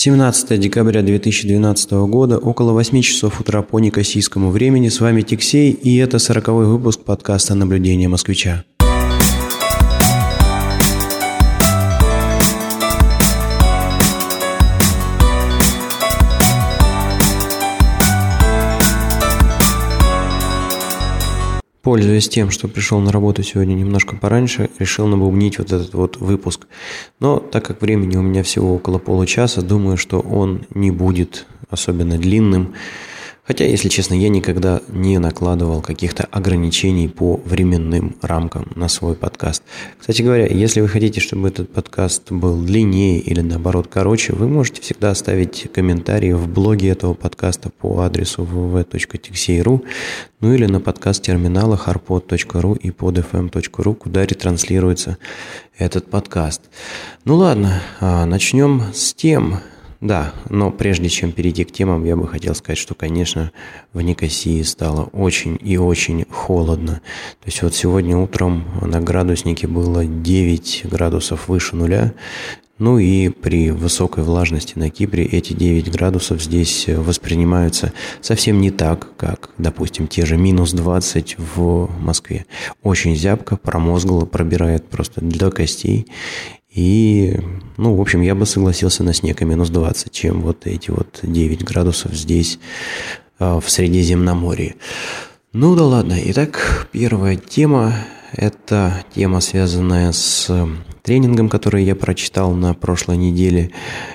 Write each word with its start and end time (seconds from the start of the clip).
17 0.00 0.60
декабря 0.60 1.02
2012 1.02 1.90
года, 2.06 2.38
около 2.38 2.70
8 2.70 3.02
часов 3.02 3.40
утра 3.40 3.62
по 3.62 3.80
некосийскому 3.80 4.52
времени. 4.52 4.90
С 4.90 5.00
вами 5.00 5.22
Тиксей, 5.22 5.72
и 5.72 5.96
это 5.96 6.20
40 6.20 6.46
выпуск 6.68 7.00
подкаста 7.00 7.56
«Наблюдение 7.56 8.06
москвича». 8.06 8.62
Пользуясь 21.82 22.28
тем, 22.28 22.50
что 22.50 22.66
пришел 22.66 22.98
на 23.00 23.12
работу 23.12 23.42
сегодня 23.42 23.74
немножко 23.74 24.16
пораньше, 24.16 24.68
решил 24.78 25.06
набубнить 25.06 25.58
вот 25.58 25.72
этот 25.72 25.94
вот 25.94 26.16
выпуск. 26.16 26.66
Но 27.20 27.38
так 27.38 27.64
как 27.64 27.80
времени 27.80 28.16
у 28.16 28.22
меня 28.22 28.42
всего 28.42 28.74
около 28.74 28.98
получаса, 28.98 29.62
думаю, 29.62 29.96
что 29.96 30.18
он 30.20 30.66
не 30.74 30.90
будет 30.90 31.46
особенно 31.70 32.18
длинным. 32.18 32.74
Хотя, 33.48 33.64
если 33.64 33.88
честно, 33.88 34.12
я 34.12 34.28
никогда 34.28 34.82
не 34.88 35.18
накладывал 35.18 35.80
каких-то 35.80 36.24
ограничений 36.24 37.08
по 37.08 37.40
временным 37.46 38.14
рамкам 38.20 38.70
на 38.74 38.88
свой 38.88 39.14
подкаст. 39.14 39.62
Кстати 39.98 40.20
говоря, 40.20 40.46
если 40.46 40.82
вы 40.82 40.88
хотите, 40.88 41.20
чтобы 41.20 41.48
этот 41.48 41.72
подкаст 41.72 42.30
был 42.30 42.60
длиннее 42.60 43.20
или 43.20 43.40
наоборот 43.40 43.86
короче, 43.90 44.34
вы 44.34 44.48
можете 44.48 44.82
всегда 44.82 45.12
оставить 45.12 45.66
комментарии 45.72 46.32
в 46.32 46.46
блоге 46.46 46.90
этого 46.90 47.14
подкаста 47.14 47.70
по 47.70 48.02
адресу 48.02 48.42
www.tixey.ru, 48.42 49.82
ну 50.40 50.52
или 50.52 50.66
на 50.66 50.80
подкаст-терминалах 50.80 51.88
arpod.ru 51.88 52.78
и 52.78 52.90
podfm.ru, 52.90 53.94
куда 53.94 54.26
ретранслируется 54.26 55.16
этот 55.78 56.10
подкаст. 56.10 56.60
Ну 57.24 57.36
ладно, 57.36 57.80
а, 58.00 58.26
начнем 58.26 58.82
с 58.92 59.14
тем, 59.14 59.60
да, 60.00 60.32
но 60.48 60.70
прежде 60.70 61.08
чем 61.08 61.32
перейти 61.32 61.64
к 61.64 61.72
темам, 61.72 62.04
я 62.04 62.16
бы 62.16 62.28
хотел 62.28 62.54
сказать, 62.54 62.78
что, 62.78 62.94
конечно, 62.94 63.50
в 63.92 64.00
Никосии 64.00 64.62
стало 64.62 65.04
очень 65.12 65.58
и 65.60 65.76
очень 65.76 66.24
холодно. 66.30 67.00
То 67.40 67.46
есть 67.46 67.62
вот 67.62 67.74
сегодня 67.74 68.16
утром 68.16 68.64
на 68.80 69.00
градуснике 69.00 69.66
было 69.66 70.04
9 70.04 70.82
градусов 70.84 71.48
выше 71.48 71.74
нуля, 71.74 72.14
ну 72.78 72.98
и 72.98 73.28
при 73.28 73.72
высокой 73.72 74.22
влажности 74.22 74.78
на 74.78 74.88
Кипре 74.88 75.24
эти 75.24 75.52
9 75.52 75.90
градусов 75.90 76.40
здесь 76.40 76.86
воспринимаются 76.86 77.92
совсем 78.20 78.60
не 78.60 78.70
так, 78.70 79.16
как, 79.16 79.50
допустим, 79.58 80.06
те 80.06 80.24
же 80.24 80.36
минус 80.36 80.72
20 80.72 81.38
в 81.38 81.90
Москве. 81.98 82.46
Очень 82.84 83.16
зябко, 83.16 83.56
промозгло, 83.56 84.26
пробирает 84.26 84.88
просто 84.88 85.20
до 85.20 85.50
костей. 85.50 86.06
И, 86.70 87.34
ну, 87.76 87.94
в 87.94 88.00
общем, 88.00 88.20
я 88.20 88.34
бы 88.34 88.44
согласился 88.46 89.02
на 89.02 89.14
снег 89.14 89.40
и 89.40 89.44
минус 89.44 89.70
20, 89.70 90.12
чем 90.12 90.42
вот 90.42 90.66
эти 90.66 90.90
вот 90.90 91.20
9 91.22 91.64
градусов 91.64 92.12
здесь, 92.12 92.58
а, 93.38 93.60
в 93.60 93.70
Средиземноморье. 93.70 94.76
Ну 95.52 95.74
да 95.74 95.84
ладно. 95.84 96.16
Итак, 96.26 96.88
первая 96.92 97.36
тема– 97.36 97.94
это 98.32 99.02
тема, 99.14 99.40
связанная 99.40 100.12
с 100.12 100.50
тренингом, 101.02 101.48
который 101.48 101.84
я 101.84 101.96
прочитал 101.96 102.52
на 102.52 102.74
прошлой 102.74 103.16
неделе. 103.16 103.70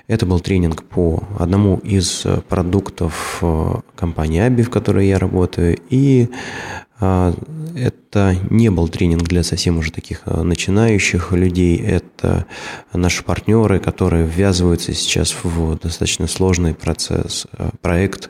Это 0.08 0.28
был 0.28 0.40
тренинг 0.40 0.84
по 0.84 1.24
одному 1.40 1.78
из 1.78 2.24
продуктов 2.48 3.40
а, 3.42 3.82
компании 3.96 4.42
Аби, 4.42 4.62
в 4.62 4.70
которой 4.70 5.08
я 5.08 5.18
работаю. 5.18 5.78
И 5.90 6.30
это 7.76 8.38
не 8.50 8.70
был 8.70 8.88
тренинг 8.88 9.24
для 9.24 9.44
совсем 9.44 9.78
уже 9.78 9.92
таких 9.92 10.22
а, 10.26 10.44
начинающих 10.44 11.32
людей. 11.32 11.78
Это 11.78 12.46
наши 12.94 13.24
партнеры, 13.24 13.80
которые 13.80 14.26
ввязываются 14.26 14.94
сейчас 14.94 15.36
в 15.44 15.78
достаточно 15.80 16.28
сложный 16.28 16.74
процесс, 16.76 17.48
а, 17.54 17.72
проект 17.82 18.30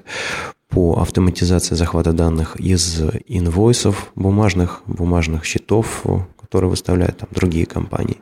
по 0.69 0.99
автоматизации 0.99 1.75
захвата 1.75 2.13
данных 2.13 2.55
из 2.59 3.01
инвойсов, 3.27 4.11
бумажных, 4.15 4.81
бумажных 4.87 5.45
счетов, 5.45 6.03
которые 6.41 6.69
выставляют 6.69 7.17
там 7.19 7.29
другие 7.31 7.65
компании. 7.65 8.17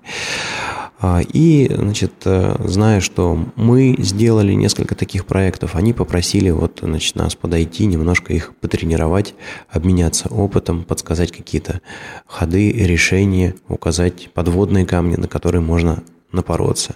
А, 1.04 1.20
и, 1.22 1.68
значит, 1.74 2.14
э, 2.26 2.56
зная, 2.64 3.02
что 3.02 3.48
мы 3.56 3.96
сделали 3.98 4.54
несколько 4.54 4.94
таких 4.94 5.26
проектов, 5.26 5.76
они 5.76 5.94
попросили 5.94 6.52
вот, 6.52 6.82
значит, 6.84 7.16
нас 7.16 7.34
подойти, 7.34 7.88
немножко 7.88 8.34
их 8.34 8.54
потренировать, 8.62 9.34
обменяться 9.68 10.28
опытом, 10.30 10.84
подсказать 10.84 11.32
какие-то 11.32 11.82
ходы, 12.28 12.72
решения, 12.72 13.56
указать 13.68 14.32
подводные 14.32 14.86
камни, 14.86 15.16
на 15.16 15.28
которые 15.28 15.62
можно 15.62 16.04
напороться. 16.32 16.96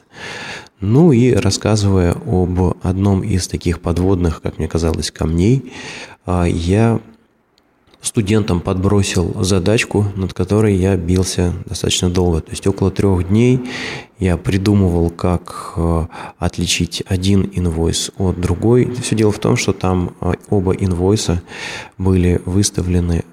Ну 0.79 1.11
и 1.11 1.33
рассказывая 1.33 2.11
об 2.13 2.77
одном 2.83 3.23
из 3.23 3.47
таких 3.47 3.81
подводных, 3.81 4.39
как 4.39 4.59
мне 4.59 4.67
казалось, 4.67 5.09
камней, 5.09 5.73
а, 6.27 6.45
я 6.45 6.99
студентам 8.05 8.61
подбросил 8.61 9.43
задачку, 9.43 10.05
над 10.16 10.33
которой 10.33 10.75
я 10.75 10.95
бился 10.95 11.53
достаточно 11.66 12.09
долго. 12.09 12.41
То 12.41 12.51
есть 12.51 12.66
около 12.67 12.91
трех 12.91 13.27
дней 13.27 13.59
я 14.19 14.38
придумывал, 14.38 15.09
как 15.09 15.73
э, 15.75 16.05
отличить 16.38 17.03
один 17.07 17.49
инвойс 17.53 18.11
от 18.17 18.39
другой. 18.39 18.93
Все 19.01 19.16
дело 19.16 19.31
в 19.31 19.39
том, 19.39 19.57
что 19.57 19.73
там 19.73 20.16
э, 20.21 20.33
оба 20.49 20.73
инвойса 20.73 21.41
были 21.97 22.41
выставлены 22.45 23.23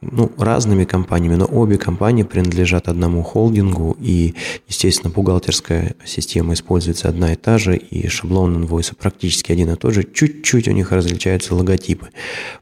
ну, 0.00 0.30
разными 0.38 0.84
компаниями, 0.84 1.34
но 1.34 1.46
обе 1.46 1.76
компании 1.76 2.22
принадлежат 2.22 2.88
одному 2.88 3.22
холдингу, 3.22 3.96
и, 4.00 4.34
естественно, 4.68 5.10
бухгалтерская 5.10 5.96
система 6.04 6.54
используется 6.54 7.08
одна 7.08 7.32
и 7.32 7.36
та 7.36 7.58
же, 7.58 7.76
и 7.76 8.06
шаблон 8.08 8.56
инвойса 8.56 8.94
практически 8.94 9.52
один 9.52 9.72
и 9.72 9.76
тот 9.76 9.94
же, 9.94 10.04
чуть-чуть 10.04 10.68
у 10.68 10.72
них 10.72 10.92
различаются 10.92 11.54
логотипы. 11.54 12.08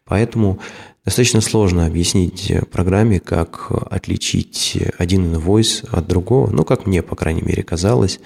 Поэтому 0.04 0.60
Достаточно 1.06 1.40
сложно 1.40 1.86
объяснить 1.86 2.52
программе, 2.72 3.20
как 3.20 3.68
отличить 3.90 4.76
один 4.98 5.26
инвойс 5.26 5.84
от 5.92 6.08
другого, 6.08 6.50
ну, 6.50 6.64
как 6.64 6.84
мне, 6.84 7.00
по 7.00 7.14
крайней 7.14 7.42
мере, 7.42 7.62
казалось. 7.62 8.18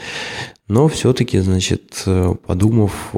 Но 0.67 0.89
все-таки, 0.89 1.41
значит, 1.41 2.03
подумав 2.47 3.13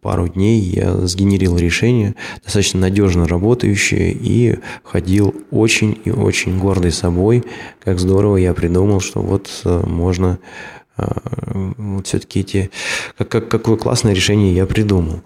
пару 0.00 0.26
дней, 0.26 0.60
я 0.60 0.92
сгенерил 1.06 1.56
решение, 1.56 2.16
достаточно 2.42 2.80
надежно 2.80 3.28
работающее, 3.28 4.12
и 4.12 4.58
ходил 4.82 5.32
очень 5.52 6.00
и 6.04 6.10
очень 6.10 6.58
гордый 6.58 6.90
собой, 6.90 7.44
как 7.82 8.00
здорово 8.00 8.38
я 8.38 8.54
придумал, 8.54 8.98
что 8.98 9.20
вот 9.20 9.48
э, 9.64 9.86
можно 9.86 10.40
э, 10.96 11.04
вот 11.76 12.08
все-таки 12.08 12.40
эти, 12.40 12.70
как, 13.16 13.28
как, 13.28 13.48
какое 13.48 13.76
классное 13.76 14.14
решение 14.14 14.52
я 14.52 14.66
придумал. 14.66 15.22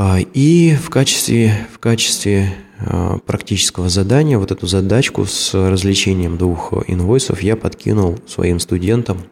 А, 0.00 0.20
и 0.20 0.76
в 0.76 0.90
качестве, 0.90 1.66
в 1.74 1.80
качестве 1.80 2.54
а, 2.78 3.18
практического 3.18 3.88
задания 3.88 4.38
вот 4.38 4.52
эту 4.52 4.68
задачку 4.68 5.24
с 5.24 5.52
развлечением 5.54 6.38
двух 6.38 6.72
инвойсов 6.86 7.42
я 7.42 7.56
подкинул 7.56 8.16
своим 8.24 8.60
студентам. 8.60 9.24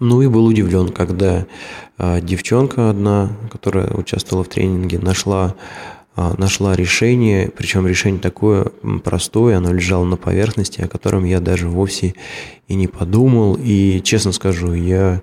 Ну 0.00 0.22
и 0.22 0.26
был 0.26 0.46
удивлен, 0.46 0.88
когда 0.88 1.44
а, 1.98 2.22
девчонка 2.22 2.88
одна, 2.88 3.36
которая 3.52 3.92
участвовала 3.92 4.42
в 4.42 4.48
тренинге, 4.48 4.98
нашла 4.98 5.54
нашла 6.36 6.74
решение, 6.74 7.48
причем 7.48 7.86
решение 7.86 8.20
такое 8.20 8.72
простое, 9.04 9.56
оно 9.56 9.72
лежало 9.72 10.02
на 10.02 10.16
поверхности, 10.16 10.80
о 10.80 10.88
котором 10.88 11.22
я 11.22 11.38
даже 11.38 11.68
вовсе 11.68 12.14
и 12.66 12.74
не 12.74 12.88
подумал. 12.88 13.56
И, 13.56 14.00
честно 14.02 14.32
скажу, 14.32 14.72
я 14.72 15.22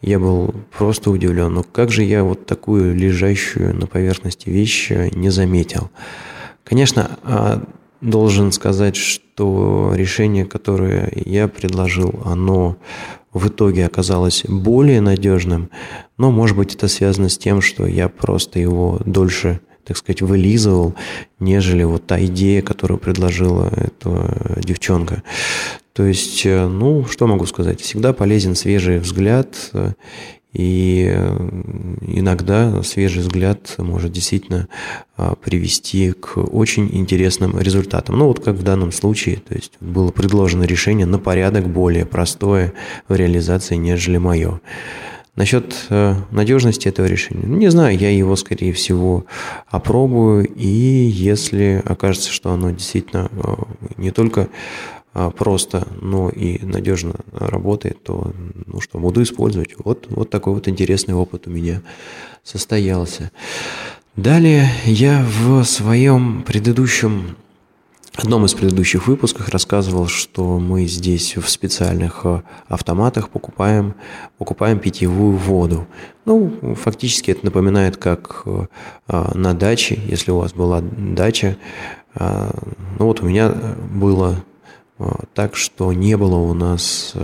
я 0.00 0.18
был 0.18 0.54
просто 0.76 1.10
удивлен. 1.10 1.52
Но 1.54 1.62
как 1.62 1.90
же 1.90 2.02
я 2.02 2.24
вот 2.24 2.46
такую 2.46 2.94
лежащую 2.94 3.74
на 3.74 3.86
поверхности 3.86 4.48
вещь 4.48 4.90
не 4.90 5.30
заметил? 5.30 5.90
Конечно, 6.64 7.18
а, 7.24 7.62
должен 8.00 8.52
сказать, 8.52 8.96
что 8.96 9.92
решение, 9.94 10.44
которое 10.44 11.10
я 11.14 11.48
предложил, 11.48 12.20
оно 12.24 12.76
в 13.32 13.48
итоге 13.48 13.86
оказалось 13.86 14.44
более 14.46 15.00
надежным, 15.00 15.70
но, 16.16 16.30
может 16.30 16.56
быть, 16.56 16.74
это 16.74 16.88
связано 16.88 17.28
с 17.28 17.38
тем, 17.38 17.60
что 17.60 17.86
я 17.86 18.08
просто 18.08 18.58
его 18.58 19.00
дольше 19.04 19.60
так 19.88 19.96
сказать, 19.96 20.20
вылизывал, 20.22 20.94
нежели 21.40 21.82
вот 21.82 22.06
та 22.06 22.22
идея, 22.26 22.60
которую 22.62 22.98
предложила 22.98 23.72
эта 23.74 24.60
девчонка. 24.62 25.22
То 25.94 26.04
есть, 26.04 26.44
э, 26.44 26.68
ну, 26.68 27.06
что 27.06 27.26
могу 27.26 27.46
сказать, 27.46 27.80
всегда 27.80 28.12
полезен 28.12 28.54
свежий 28.54 28.98
взгляд, 28.98 29.70
э, 29.72 29.94
и 30.52 31.08
э, 31.10 31.36
иногда 32.06 32.82
свежий 32.82 33.22
взгляд 33.22 33.74
может 33.78 34.12
действительно 34.12 34.68
а, 35.16 35.34
привести 35.34 36.12
к 36.12 36.38
очень 36.38 36.88
интересным 36.92 37.58
результатам. 37.58 38.18
Ну 38.18 38.28
вот 38.28 38.40
как 38.40 38.56
в 38.56 38.62
данном 38.62 38.92
случае, 38.92 39.36
то 39.36 39.54
есть 39.54 39.72
было 39.80 40.10
предложено 40.10 40.64
решение 40.64 41.06
на 41.06 41.18
порядок 41.18 41.68
более 41.68 42.06
простое 42.06 42.72
в 43.08 43.14
реализации, 43.14 43.76
нежели 43.76 44.16
мое. 44.16 44.60
Насчет 45.38 45.86
надежности 46.32 46.88
этого 46.88 47.06
решения, 47.06 47.46
ну, 47.46 47.56
не 47.56 47.70
знаю, 47.70 47.96
я 47.96 48.10
его, 48.10 48.34
скорее 48.34 48.72
всего, 48.72 49.24
опробую, 49.68 50.44
и 50.48 50.66
если 50.66 51.80
окажется, 51.84 52.32
что 52.32 52.50
оно 52.50 52.70
действительно 52.72 53.30
не 53.96 54.10
только 54.10 54.48
а, 55.14 55.30
просто, 55.30 55.86
но 56.00 56.28
и 56.28 56.64
надежно 56.64 57.14
работает, 57.32 58.02
то 58.02 58.32
ну 58.66 58.80
что, 58.80 58.98
буду 58.98 59.22
использовать. 59.22 59.74
Вот, 59.78 60.06
вот 60.10 60.28
такой 60.28 60.54
вот 60.54 60.66
интересный 60.66 61.14
опыт 61.14 61.46
у 61.46 61.50
меня 61.50 61.82
состоялся. 62.42 63.30
Далее 64.16 64.68
я 64.86 65.24
в 65.24 65.62
своем 65.62 66.42
предыдущем 66.42 67.36
одном 68.18 68.44
из 68.44 68.54
предыдущих 68.54 69.06
выпусков 69.06 69.48
рассказывал, 69.48 70.08
что 70.08 70.58
мы 70.58 70.86
здесь 70.86 71.36
в 71.36 71.48
специальных 71.48 72.22
э, 72.24 72.42
автоматах 72.66 73.28
покупаем, 73.28 73.94
покупаем 74.38 74.80
питьевую 74.80 75.36
воду. 75.36 75.86
Ну, 76.24 76.74
фактически 76.74 77.30
это 77.30 77.44
напоминает, 77.44 77.96
как 77.96 78.42
э, 78.44 78.66
а, 79.06 79.30
на 79.34 79.54
даче, 79.54 80.00
если 80.06 80.32
у 80.32 80.38
вас 80.38 80.52
была 80.52 80.80
дача. 80.80 81.56
Ну 82.18 83.06
вот 83.06 83.20
у 83.20 83.26
меня 83.26 83.50
было 83.50 84.44
э, 84.98 85.04
так, 85.34 85.54
что 85.54 85.92
не 85.92 86.16
было 86.16 86.36
у 86.36 86.54
нас 86.54 87.14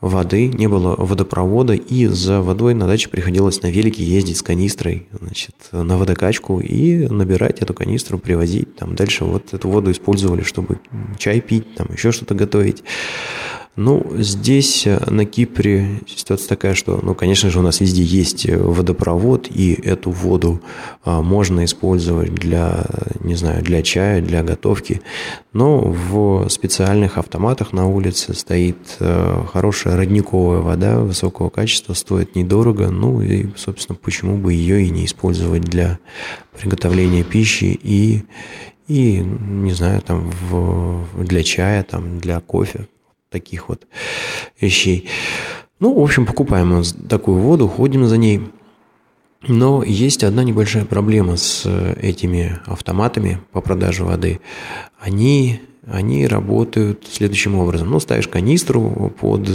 воды, 0.00 0.48
не 0.48 0.68
было 0.68 0.94
водопровода, 0.96 1.74
и 1.74 2.06
за 2.06 2.40
водой 2.42 2.74
на 2.74 2.86
даче 2.86 3.08
приходилось 3.08 3.62
на 3.62 3.70
велике 3.70 4.04
ездить 4.04 4.36
с 4.36 4.42
канистрой 4.42 5.06
значит, 5.12 5.54
на 5.72 5.96
водокачку 5.96 6.60
и 6.60 7.06
набирать 7.08 7.60
эту 7.60 7.74
канистру, 7.74 8.18
привозить. 8.18 8.76
Там 8.76 8.94
дальше 8.94 9.24
вот 9.24 9.54
эту 9.54 9.68
воду 9.68 9.90
использовали, 9.90 10.42
чтобы 10.42 10.80
чай 11.18 11.40
пить, 11.40 11.74
там 11.74 11.88
еще 11.92 12.12
что-то 12.12 12.34
готовить. 12.34 12.82
Ну, 13.76 14.06
здесь 14.16 14.86
э, 14.86 14.98
на 15.10 15.26
Кипре 15.26 16.00
ситуация 16.06 16.48
такая, 16.48 16.74
что, 16.74 16.98
ну, 17.02 17.14
конечно 17.14 17.50
же, 17.50 17.58
у 17.58 17.62
нас 17.62 17.80
везде 17.80 18.02
есть 18.02 18.48
э, 18.48 18.56
водопровод, 18.56 19.48
и 19.50 19.74
эту 19.74 20.10
воду 20.10 20.62
а, 21.04 21.20
можно 21.20 21.62
использовать 21.66 22.34
для, 22.34 22.86
не 23.20 23.34
знаю, 23.34 23.62
для 23.62 23.82
чая, 23.82 24.22
для 24.22 24.42
готовки. 24.42 25.02
Но 25.52 25.80
в 25.80 26.48
специальных 26.48 27.18
автоматах 27.18 27.74
на 27.74 27.86
улице 27.86 28.32
стоит 28.32 28.96
а, 28.98 29.44
хорошая 29.44 29.96
родниковая 29.96 30.60
вода 30.60 31.00
высокого 31.00 31.50
качества, 31.50 31.92
стоит 31.92 32.34
недорого. 32.34 32.88
Ну 32.88 33.20
и, 33.20 33.48
собственно, 33.56 33.98
почему 34.02 34.38
бы 34.38 34.54
ее 34.54 34.84
и 34.84 34.90
не 34.90 35.04
использовать 35.04 35.64
для 35.64 35.98
приготовления 36.58 37.24
пищи 37.24 37.78
и, 37.82 38.24
и 38.88 39.18
не 39.18 39.72
знаю, 39.72 40.00
там, 40.00 40.32
в, 40.48 41.04
для 41.22 41.42
чая, 41.42 41.82
там, 41.82 42.20
для 42.20 42.40
кофе 42.40 42.86
таких 43.30 43.68
вот 43.68 43.86
вещей. 44.60 45.08
Ну, 45.78 45.94
в 45.94 46.02
общем, 46.02 46.26
покупаем 46.26 46.82
такую 47.08 47.38
воду, 47.38 47.68
ходим 47.68 48.06
за 48.06 48.16
ней. 48.16 48.40
Но 49.46 49.82
есть 49.84 50.24
одна 50.24 50.42
небольшая 50.42 50.84
проблема 50.84 51.36
с 51.36 51.66
этими 52.00 52.58
автоматами 52.66 53.38
по 53.52 53.60
продаже 53.60 54.04
воды. 54.04 54.40
Они, 54.98 55.60
они 55.86 56.26
работают 56.26 57.06
следующим 57.10 57.56
образом. 57.56 57.90
Ну, 57.90 58.00
ставишь 58.00 58.28
канистру 58.28 59.12
под 59.20 59.48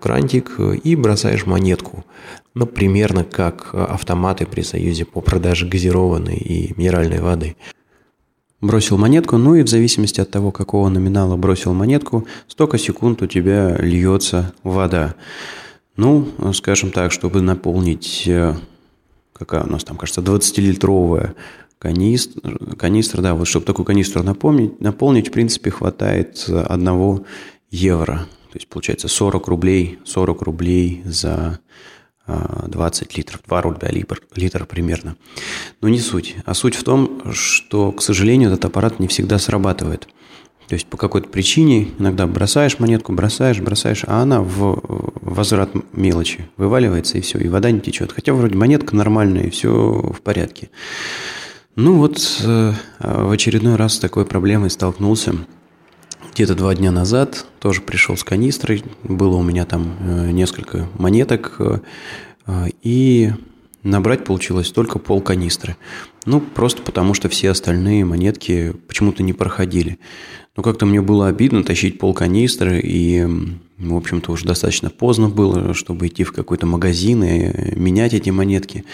крантик 0.00 0.58
и 0.58 0.96
бросаешь 0.96 1.46
монетку. 1.46 2.04
Ну, 2.54 2.66
примерно 2.66 3.24
как 3.24 3.72
автоматы 3.72 4.44
при 4.44 4.62
Союзе 4.62 5.04
по 5.04 5.20
продаже 5.20 5.66
газированной 5.66 6.36
и 6.36 6.74
минеральной 6.76 7.20
воды– 7.20 7.56
Бросил 8.60 8.98
монетку, 8.98 9.36
ну 9.36 9.54
и 9.54 9.62
в 9.62 9.68
зависимости 9.68 10.20
от 10.20 10.30
того, 10.30 10.50
какого 10.50 10.88
номинала 10.88 11.36
бросил 11.36 11.74
монетку, 11.74 12.26
столько 12.48 12.76
секунд 12.76 13.22
у 13.22 13.26
тебя 13.26 13.76
льется 13.78 14.52
вода. 14.64 15.14
Ну, 15.96 16.26
скажем 16.54 16.90
так, 16.90 17.12
чтобы 17.12 17.40
наполнить, 17.40 18.24
э, 18.26 18.56
какая 19.32 19.62
у 19.62 19.70
нас 19.70 19.84
там, 19.84 19.96
кажется, 19.96 20.22
20-литровая 20.22 21.34
канистра, 21.78 22.58
канистра, 22.76 23.22
да, 23.22 23.34
вот 23.34 23.46
чтобы 23.46 23.64
такую 23.64 23.86
канистру 23.86 24.24
напомнить, 24.24 24.80
наполнить, 24.80 25.28
в 25.28 25.32
принципе, 25.32 25.70
хватает 25.70 26.44
1 26.48 27.24
евро. 27.70 28.26
То 28.50 28.56
есть, 28.56 28.66
получается, 28.68 29.06
40 29.06 29.46
рублей, 29.46 29.98
40 30.04 30.42
рублей 30.42 31.02
за 31.04 31.60
20 32.28 33.16
литров, 33.16 33.40
2 33.46 33.62
рубля 33.62 33.88
литр, 33.90 34.20
литр 34.34 34.66
примерно. 34.66 35.16
Но 35.80 35.88
не 35.88 35.98
суть. 35.98 36.36
А 36.44 36.54
суть 36.54 36.74
в 36.74 36.84
том, 36.84 37.32
что, 37.32 37.92
к 37.92 38.02
сожалению, 38.02 38.50
этот 38.50 38.66
аппарат 38.66 39.00
не 39.00 39.08
всегда 39.08 39.38
срабатывает. 39.38 40.08
То 40.68 40.74
есть 40.74 40.86
по 40.86 40.98
какой-то 40.98 41.28
причине 41.28 41.88
иногда 41.98 42.26
бросаешь 42.26 42.78
монетку, 42.78 43.12
бросаешь, 43.12 43.58
бросаешь, 43.58 44.04
а 44.06 44.20
она 44.20 44.42
в 44.42 44.82
возврат 45.22 45.70
мелочи 45.92 46.46
вываливается 46.58 47.16
и 47.16 47.22
все, 47.22 47.38
и 47.38 47.48
вода 47.48 47.70
не 47.70 47.80
течет. 47.80 48.12
Хотя 48.12 48.34
вроде 48.34 48.56
монетка 48.56 48.94
нормальная, 48.94 49.44
и 49.44 49.50
все 49.50 49.70
в 49.70 50.20
порядке. 50.20 50.68
Ну 51.74 51.94
вот 51.94 52.18
э, 52.44 52.72
в 52.98 53.30
очередной 53.30 53.76
раз 53.76 53.94
с 53.94 53.98
такой 53.98 54.26
проблемой 54.26 54.68
столкнулся 54.68 55.36
где-то 56.38 56.54
два 56.54 56.72
дня 56.72 56.92
назад 56.92 57.46
тоже 57.58 57.80
пришел 57.80 58.16
с 58.16 58.22
канистрой. 58.22 58.84
Было 59.02 59.34
у 59.34 59.42
меня 59.42 59.64
там 59.64 59.96
э, 59.98 60.30
несколько 60.30 60.88
монеток. 60.96 61.56
Э, 62.46 62.68
и 62.84 63.32
набрать 63.82 64.24
получилось 64.24 64.70
только 64.70 65.00
пол 65.00 65.20
канистры. 65.20 65.76
Ну, 66.26 66.40
просто 66.40 66.82
потому 66.82 67.12
что 67.14 67.28
все 67.28 67.50
остальные 67.50 68.04
монетки 68.04 68.72
почему-то 68.86 69.24
не 69.24 69.32
проходили. 69.32 69.98
Но 70.56 70.62
как-то 70.62 70.86
мне 70.86 71.00
было 71.00 71.26
обидно 71.26 71.64
тащить 71.64 71.98
пол 71.98 72.14
канистры, 72.14 72.80
и, 72.84 73.26
в 73.78 73.96
общем-то, 73.96 74.30
уже 74.30 74.44
достаточно 74.44 74.90
поздно 74.90 75.28
было, 75.28 75.74
чтобы 75.74 76.06
идти 76.06 76.22
в 76.22 76.32
какой-то 76.32 76.66
магазин 76.66 77.24
и 77.24 77.76
менять 77.76 78.14
эти 78.14 78.30
монетки. 78.30 78.84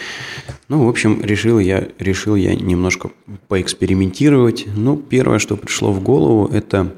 Ну, 0.69 0.87
в 0.87 0.88
общем, 0.88 1.20
решил 1.23 1.58
я, 1.58 1.88
решил 1.99 2.37
я 2.37 2.55
немножко 2.55 3.11
поэкспериментировать. 3.49 4.64
Ну, 4.75 4.96
первое, 4.96 5.38
что 5.38 5.58
пришло 5.58 5.93
в 5.93 6.02
голову, 6.02 6.49
это 6.50 6.94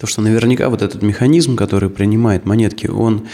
то, 0.00 0.06
что 0.06 0.22
наверняка 0.22 0.70
вот 0.70 0.80
этот 0.80 1.02
механизм, 1.02 1.56
который 1.56 1.90
принимает 1.90 2.46
монетки, 2.46 2.86
он 2.86 3.28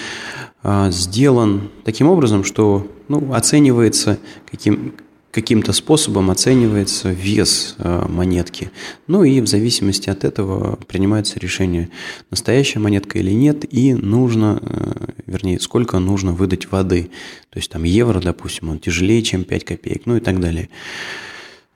а, 0.64 0.90
сделан 0.90 1.70
таким 1.84 2.08
образом, 2.08 2.42
что 2.42 2.90
ну, 3.06 3.32
оценивается 3.32 4.18
каким, 4.50 4.94
каким-то 5.30 5.72
способом 5.72 6.28
оценивается 6.28 7.12
вес 7.12 7.76
а, 7.78 8.08
монетки. 8.08 8.72
Ну 9.06 9.22
и 9.22 9.40
в 9.40 9.46
зависимости 9.46 10.10
от 10.10 10.24
этого 10.24 10.74
принимается 10.88 11.38
решение, 11.38 11.88
настоящая 12.32 12.80
монетка 12.80 13.20
или 13.20 13.30
нет, 13.30 13.64
и 13.72 13.94
нужно, 13.94 14.58
а, 14.60 15.10
вернее, 15.26 15.60
сколько 15.60 16.00
нужно 16.00 16.32
выдать 16.32 16.72
воды. 16.72 17.10
То 17.50 17.58
есть 17.58 17.70
там 17.70 17.84
евро, 17.84 18.18
допустим, 18.18 18.70
он 18.70 18.80
тяжелее, 18.80 19.22
чем 19.22 19.44
5 19.44 19.64
копеек, 19.64 20.02
ну 20.04 20.16
и 20.16 20.20
так 20.20 20.40
далее. 20.40 20.68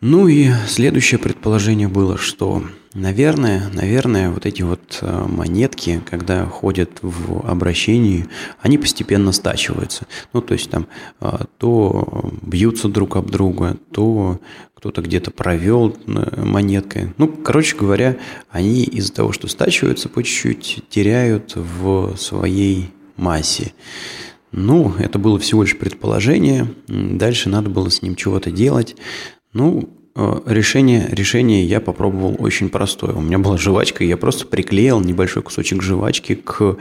Ну 0.01 0.27
и 0.27 0.51
следующее 0.67 1.21
предположение 1.21 1.87
было, 1.87 2.19
что, 2.19 2.65
наверное, 2.95 3.69
наверное, 3.73 4.31
вот 4.31 4.47
эти 4.47 4.63
вот 4.63 4.99
э, 5.01 5.27
монетки, 5.29 6.01
когда 6.09 6.47
ходят 6.47 6.91
в 7.03 7.49
обращении, 7.49 8.27
они 8.61 8.79
постепенно 8.79 9.33
стачиваются. 9.33 10.07
Ну, 10.33 10.41
то 10.41 10.55
есть 10.55 10.71
там 10.71 10.87
э, 11.21 11.45
то 11.59 12.33
бьются 12.43 12.89
друг 12.89 13.17
об 13.17 13.31
друга, 13.31 13.77
то 13.93 14.41
кто-то 14.75 15.03
где-то 15.03 15.31
провел 15.31 15.97
э, 16.07 16.45
монеткой. 16.45 17.13
Ну, 17.19 17.29
короче 17.29 17.77
говоря, 17.77 18.17
они 18.51 18.83
из-за 18.85 19.13
того, 19.13 19.33
что 19.33 19.47
стачиваются 19.47 20.09
по 20.09 20.23
чуть-чуть, 20.23 20.85
теряют 20.89 21.53
в 21.55 22.17
своей 22.17 22.91
массе. 23.17 23.73
Ну, 24.53 24.95
это 24.99 25.19
было 25.19 25.39
всего 25.39 25.63
лишь 25.63 25.79
предположение. 25.79 26.75
Дальше 26.89 27.49
надо 27.49 27.71
было 27.71 27.89
с 27.89 28.03
ним 28.03 28.17
чего-то 28.17 28.51
делать. 28.51 28.97
Ну, 29.53 29.89
решение, 30.15 31.09
решение 31.11 31.65
я 31.65 31.81
попробовал 31.81 32.37
очень 32.39 32.69
простое. 32.69 33.13
У 33.13 33.21
меня 33.21 33.39
была 33.39 33.57
жвачка, 33.57 34.05
и 34.05 34.09
я 34.09 34.17
просто 34.17 34.47
приклеил 34.47 35.01
небольшой 35.01 35.43
кусочек 35.43 35.83
жвачки 35.83 36.35
к 36.35 36.61
э, 36.63 36.75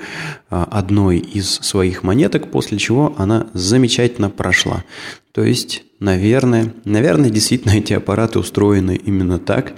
одной 0.49 1.19
из 1.19 1.49
своих 1.49 2.03
монеток, 2.03 2.51
после 2.51 2.77
чего 2.77 3.13
она 3.17 3.47
замечательно 3.53 4.29
прошла. 4.29 4.83
То 5.31 5.43
есть, 5.43 5.83
наверное, 5.99 6.73
наверное, 6.85 7.29
действительно 7.29 7.71
эти 7.77 7.93
аппараты 7.93 8.39
устроены 8.39 8.95
именно 8.95 9.39
так, 9.39 9.73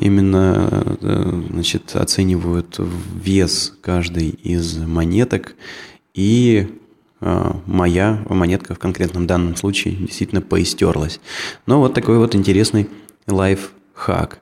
именно 0.00 0.96
э, 1.00 1.42
значит, 1.50 1.94
оценивают 1.94 2.78
вес 3.24 3.74
каждой 3.80 4.30
из 4.30 4.76
монеток 4.76 5.54
и 6.14 6.68
моя 7.20 8.22
монетка 8.28 8.74
в 8.74 8.78
конкретном 8.78 9.26
данном 9.26 9.56
случае 9.56 9.94
действительно 9.94 10.40
поистерлась. 10.40 11.20
Но 11.66 11.80
вот 11.80 11.94
такой 11.94 12.18
вот 12.18 12.34
интересный 12.34 12.88
лайфхак. 13.26 14.40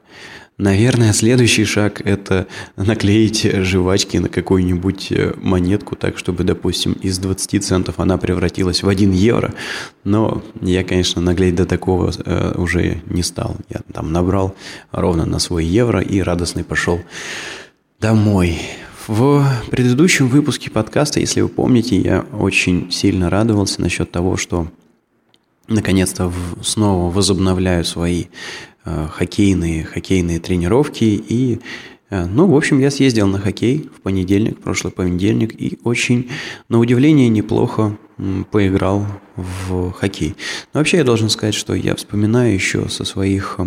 Наверное, 0.58 1.12
следующий 1.12 1.66
шаг– 1.66 2.00
это 2.04 2.46
наклеить 2.76 3.42
жвачки 3.42 4.16
на 4.16 4.30
какую-нибудь 4.30 5.12
э, 5.12 5.34
монетку 5.36 5.96
так, 5.96 6.16
чтобы, 6.16 6.44
допустим, 6.44 6.92
из 6.94 7.18
20 7.18 7.62
центов 7.62 8.00
она 8.00 8.16
превратилась 8.16 8.82
в 8.82 8.88
1 8.88 9.12
евро. 9.12 9.52
Но 10.04 10.42
я, 10.62 10.82
конечно, 10.82 11.20
наклеить 11.20 11.56
до 11.56 11.66
такого 11.66 12.10
э, 12.10 12.54
уже 12.56 13.02
не 13.04 13.22
стал. 13.22 13.56
Я 13.68 13.82
там 13.92 14.12
набрал 14.12 14.56
ровно 14.92 15.26
на 15.26 15.40
свой 15.40 15.66
евро 15.66 16.00
и 16.00 16.20
радостный 16.20 16.64
пошел 16.64 17.00
домой. 18.00 18.58
В 19.06 19.46
предыдущем 19.70 20.28
выпуске 20.28 20.70
подкаста, 20.70 21.20
если 21.20 21.40
вы 21.40 21.48
помните, 21.48 21.96
я 21.96 22.26
очень 22.32 22.90
сильно 22.90 23.30
радовался 23.30 23.80
насчет 23.80 24.10
того, 24.10 24.36
что 24.36 24.68
наконец-то 25.68 26.32
снова 26.62 27.12
возобновляю 27.12 27.84
свои 27.84 28.24
э, 28.84 29.06
хоккейные, 29.10 29.84
хоккейные 29.84 30.40
тренировки 30.40 31.04
и 31.04 31.60
Э, 32.10 32.24
ну, 32.26 32.46
в 32.46 32.56
общем, 32.56 32.78
я 32.78 32.90
съездил 32.90 33.26
на 33.26 33.38
хоккей 33.38 33.88
в 33.94 34.00
понедельник, 34.00 34.60
прошлый 34.60 34.92
понедельник, 34.92 35.60
и 35.60 35.78
очень, 35.84 36.30
на 36.68 36.78
удивление, 36.78 37.28
неплохо 37.28 37.96
поиграл 38.50 39.06
в 39.36 39.92
хоккей. 39.92 40.36
Но 40.72 40.80
вообще 40.80 40.98
я 40.98 41.04
должен 41.04 41.28
сказать, 41.28 41.54
что 41.54 41.74
я 41.74 41.94
вспоминаю 41.94 42.54
еще 42.54 42.88
со 42.88 43.04
своих 43.04 43.56
э, 43.58 43.66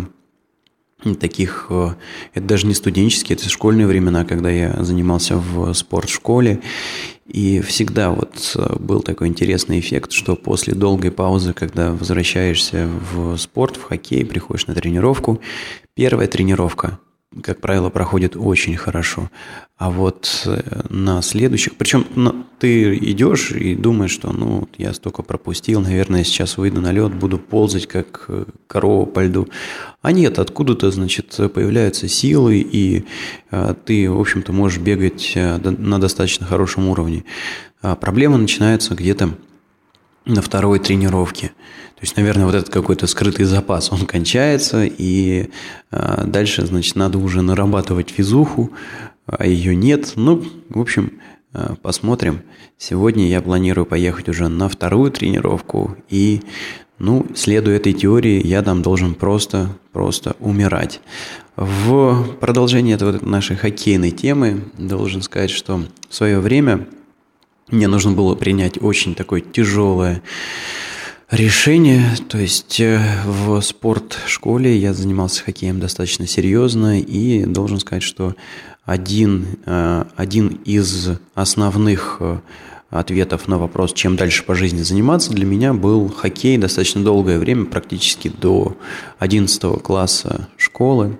таких, 1.20 1.66
э, 1.70 1.94
это 2.34 2.46
даже 2.46 2.66
не 2.66 2.74
студенческие, 2.74 3.36
это 3.36 3.48
школьные 3.48 3.86
времена, 3.86 4.24
когда 4.24 4.50
я 4.50 4.82
занимался 4.82 5.36
в 5.36 5.72
спортшколе, 5.74 6.60
и 7.26 7.60
всегда 7.60 8.10
вот 8.10 8.56
был 8.80 9.02
такой 9.02 9.28
интересный 9.28 9.78
эффект, 9.78 10.12
что 10.12 10.34
после 10.34 10.74
долгой 10.74 11.12
паузы, 11.12 11.52
когда 11.52 11.92
возвращаешься 11.92 12.88
в 13.12 13.36
спорт, 13.36 13.76
в 13.76 13.84
хоккей, 13.84 14.24
приходишь 14.24 14.66
на 14.66 14.74
тренировку, 14.74 15.40
первая 15.94 16.26
тренировка– 16.26 16.98
как 17.42 17.60
правило, 17.60 17.90
проходит 17.90 18.36
очень 18.36 18.76
хорошо. 18.76 19.30
А 19.78 19.90
вот 19.90 20.42
э, 20.46 20.82
на 20.88 21.22
следующих... 21.22 21.76
Причем 21.76 22.04
ну, 22.16 22.44
ты 22.58 22.96
идешь 22.96 23.52
и 23.52 23.76
думаешь, 23.76 24.10
что 24.10 24.32
ну, 24.32 24.68
я 24.78 24.92
столько 24.92 25.22
пропустил, 25.22 25.80
наверное, 25.80 26.24
сейчас 26.24 26.58
выйду 26.58 26.80
на 26.80 26.90
лед, 26.90 27.14
буду 27.14 27.38
ползать, 27.38 27.86
как 27.86 28.24
э, 28.28 28.46
корова 28.66 29.06
по 29.06 29.24
льду. 29.24 29.48
А 30.02 30.10
нет, 30.10 30.40
откуда-то, 30.40 30.90
значит, 30.90 31.38
появляются 31.54 32.08
силы, 32.08 32.58
и 32.58 33.04
а, 33.50 33.74
ты, 33.74 34.10
в 34.10 34.18
общем-то, 34.18 34.52
можешь 34.52 34.78
бегать 34.78 35.34
на 35.36 36.00
достаточно 36.00 36.46
хорошем 36.46 36.88
уровне. 36.88 37.24
А 37.82 37.96
проблема 37.96 38.38
начинается 38.38 38.94
где-то 38.94 39.34
на 40.24 40.42
второй 40.42 40.78
тренировке. 40.78 41.52
То 42.00 42.04
есть, 42.04 42.16
наверное, 42.16 42.46
вот 42.46 42.54
этот 42.54 42.70
какой-то 42.70 43.06
скрытый 43.06 43.44
запас, 43.44 43.92
он 43.92 44.06
кончается, 44.06 44.84
и 44.86 45.50
э, 45.90 46.24
дальше, 46.26 46.64
значит, 46.64 46.96
надо 46.96 47.18
уже 47.18 47.42
нарабатывать 47.42 48.08
физуху, 48.08 48.70
а 49.26 49.46
ее 49.46 49.76
нет. 49.76 50.14
Ну, 50.16 50.42
в 50.70 50.80
общем, 50.80 51.20
э, 51.52 51.74
посмотрим. 51.82 52.40
Сегодня 52.78 53.28
я 53.28 53.42
планирую 53.42 53.84
поехать 53.84 54.30
уже 54.30 54.48
на 54.48 54.70
вторую 54.70 55.10
тренировку, 55.10 55.94
и, 56.08 56.40
ну, 56.98 57.26
следуя 57.34 57.76
этой 57.76 57.92
теории, 57.92 58.46
я 58.46 58.62
там 58.62 58.80
должен 58.80 59.12
просто, 59.12 59.76
просто 59.92 60.36
умирать. 60.40 61.02
В 61.54 62.24
продолжение 62.40 62.94
этого 62.94 63.22
нашей 63.22 63.56
хоккейной 63.56 64.10
темы 64.10 64.64
должен 64.78 65.20
сказать, 65.20 65.50
что 65.50 65.82
в 66.08 66.14
свое 66.14 66.40
время 66.40 66.88
мне 67.70 67.88
нужно 67.88 68.12
было 68.12 68.34
принять 68.36 68.82
очень 68.82 69.14
такое 69.14 69.42
тяжелое 69.42 70.22
решение. 71.30 72.04
То 72.28 72.38
есть 72.38 72.80
э, 72.80 73.00
в 73.24 73.60
спортшколе 73.60 74.76
я 74.76 74.92
занимался 74.92 75.44
хоккеем 75.44 75.80
достаточно 75.80 76.26
серьезно 76.26 77.00
и 77.00 77.44
должен 77.44 77.78
сказать, 77.78 78.02
что 78.02 78.34
один, 78.84 79.46
э, 79.66 80.04
один 80.16 80.60
из 80.64 81.10
основных 81.34 82.16
э, 82.20 82.38
ответов 82.90 83.46
на 83.46 83.58
вопрос, 83.58 83.92
чем 83.92 84.16
дальше 84.16 84.44
по 84.44 84.54
жизни 84.54 84.82
заниматься, 84.82 85.30
для 85.30 85.46
меня 85.46 85.72
был 85.72 86.08
хоккей 86.08 86.58
достаточно 86.58 87.02
долгое 87.02 87.38
время, 87.38 87.66
практически 87.66 88.28
до 88.28 88.76
11 89.18 89.80
класса 89.82 90.48
школы. 90.56 91.18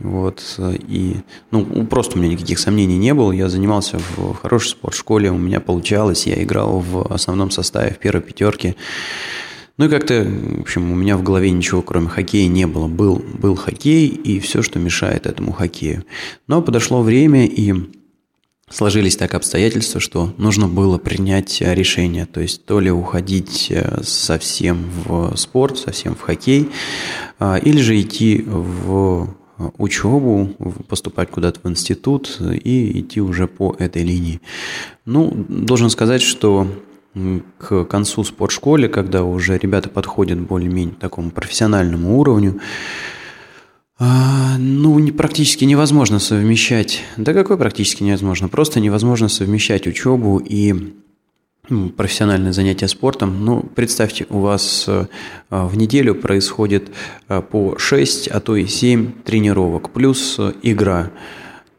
Вот, 0.00 0.42
и, 0.88 1.18
ну, 1.52 1.86
просто 1.86 2.16
у 2.16 2.20
меня 2.20 2.32
никаких 2.32 2.58
сомнений 2.58 2.96
не 2.96 3.14
было. 3.14 3.30
Я 3.30 3.48
занимался 3.48 4.00
в 4.16 4.34
хорошей 4.34 4.70
спортшколе, 4.70 5.30
у 5.30 5.38
меня 5.38 5.60
получалось, 5.60 6.26
я 6.26 6.42
играл 6.42 6.80
в 6.80 7.12
основном 7.12 7.52
составе, 7.52 7.92
в 7.94 7.98
первой 7.98 8.20
пятерке. 8.20 8.74
Ну 9.78 9.86
и 9.86 9.88
как-то, 9.88 10.24
в 10.24 10.60
общем, 10.60 10.92
у 10.92 10.94
меня 10.94 11.16
в 11.16 11.22
голове 11.22 11.50
ничего, 11.50 11.82
кроме 11.82 12.08
хоккея, 12.08 12.48
не 12.48 12.66
было. 12.66 12.88
Был, 12.88 13.22
был 13.38 13.56
хоккей 13.56 14.06
и 14.06 14.38
все, 14.40 14.62
что 14.62 14.78
мешает 14.78 15.26
этому 15.26 15.52
хоккею. 15.52 16.04
Но 16.46 16.60
подошло 16.62 17.02
время, 17.02 17.46
и 17.46 17.74
сложились 18.72 19.16
так 19.16 19.34
обстоятельства, 19.34 20.00
что 20.00 20.32
нужно 20.38 20.68
было 20.68 20.98
принять 20.98 21.60
решение, 21.60 22.26
то 22.26 22.40
есть 22.40 22.64
то 22.64 22.80
ли 22.80 22.90
уходить 22.90 23.68
э, 23.70 24.02
совсем 24.02 24.84
в 25.04 25.36
спорт, 25.36 25.78
совсем 25.78 26.14
в 26.14 26.20
хоккей, 26.20 26.70
а, 27.38 27.56
или 27.56 27.80
же 27.80 28.00
идти 28.00 28.42
в 28.46 29.34
учебу, 29.78 30.50
поступать 30.88 31.30
куда-то 31.30 31.60
в 31.62 31.70
институт 31.70 32.40
и 32.40 33.00
идти 33.00 33.20
уже 33.20 33.46
по 33.46 33.76
этой 33.78 34.02
линии. 34.02 34.40
Ну, 35.04 35.32
должен 35.48 35.90
сказать, 35.90 36.22
что 36.22 36.66
к 37.58 37.84
концу 37.84 38.24
спортшколе, 38.24 38.88
когда 38.88 39.24
уже 39.24 39.58
ребята 39.58 39.88
подходят 39.88 40.40
более-менее 40.40 40.94
к 40.94 40.98
такому 40.98 41.30
профессиональному 41.30 42.18
уровню, 42.18 42.60
а, 43.98 44.56
ну, 44.58 45.06
практически 45.12 45.64
невозможно 45.64 46.18
совмещать. 46.18 47.02
Да 47.16 47.34
какой 47.34 47.56
практически 47.56 48.02
невозможно? 48.02 48.48
Просто 48.48 48.80
невозможно 48.80 49.28
совмещать 49.28 49.86
учебу 49.86 50.38
и 50.38 50.94
профессиональное 51.96 52.52
занятие 52.52 52.88
спортом, 52.88 53.44
ну, 53.44 53.62
представьте, 53.62 54.26
у 54.30 54.40
вас 54.40 54.84
э, 54.88 55.06
в 55.50 55.76
неделю 55.76 56.14
происходит 56.14 56.90
э, 57.28 57.40
по 57.40 57.78
6, 57.78 58.28
а 58.28 58.40
то 58.40 58.56
и 58.56 58.66
7 58.66 59.22
тренировок, 59.22 59.90
плюс 59.90 60.36
э, 60.38 60.52
игра. 60.62 61.10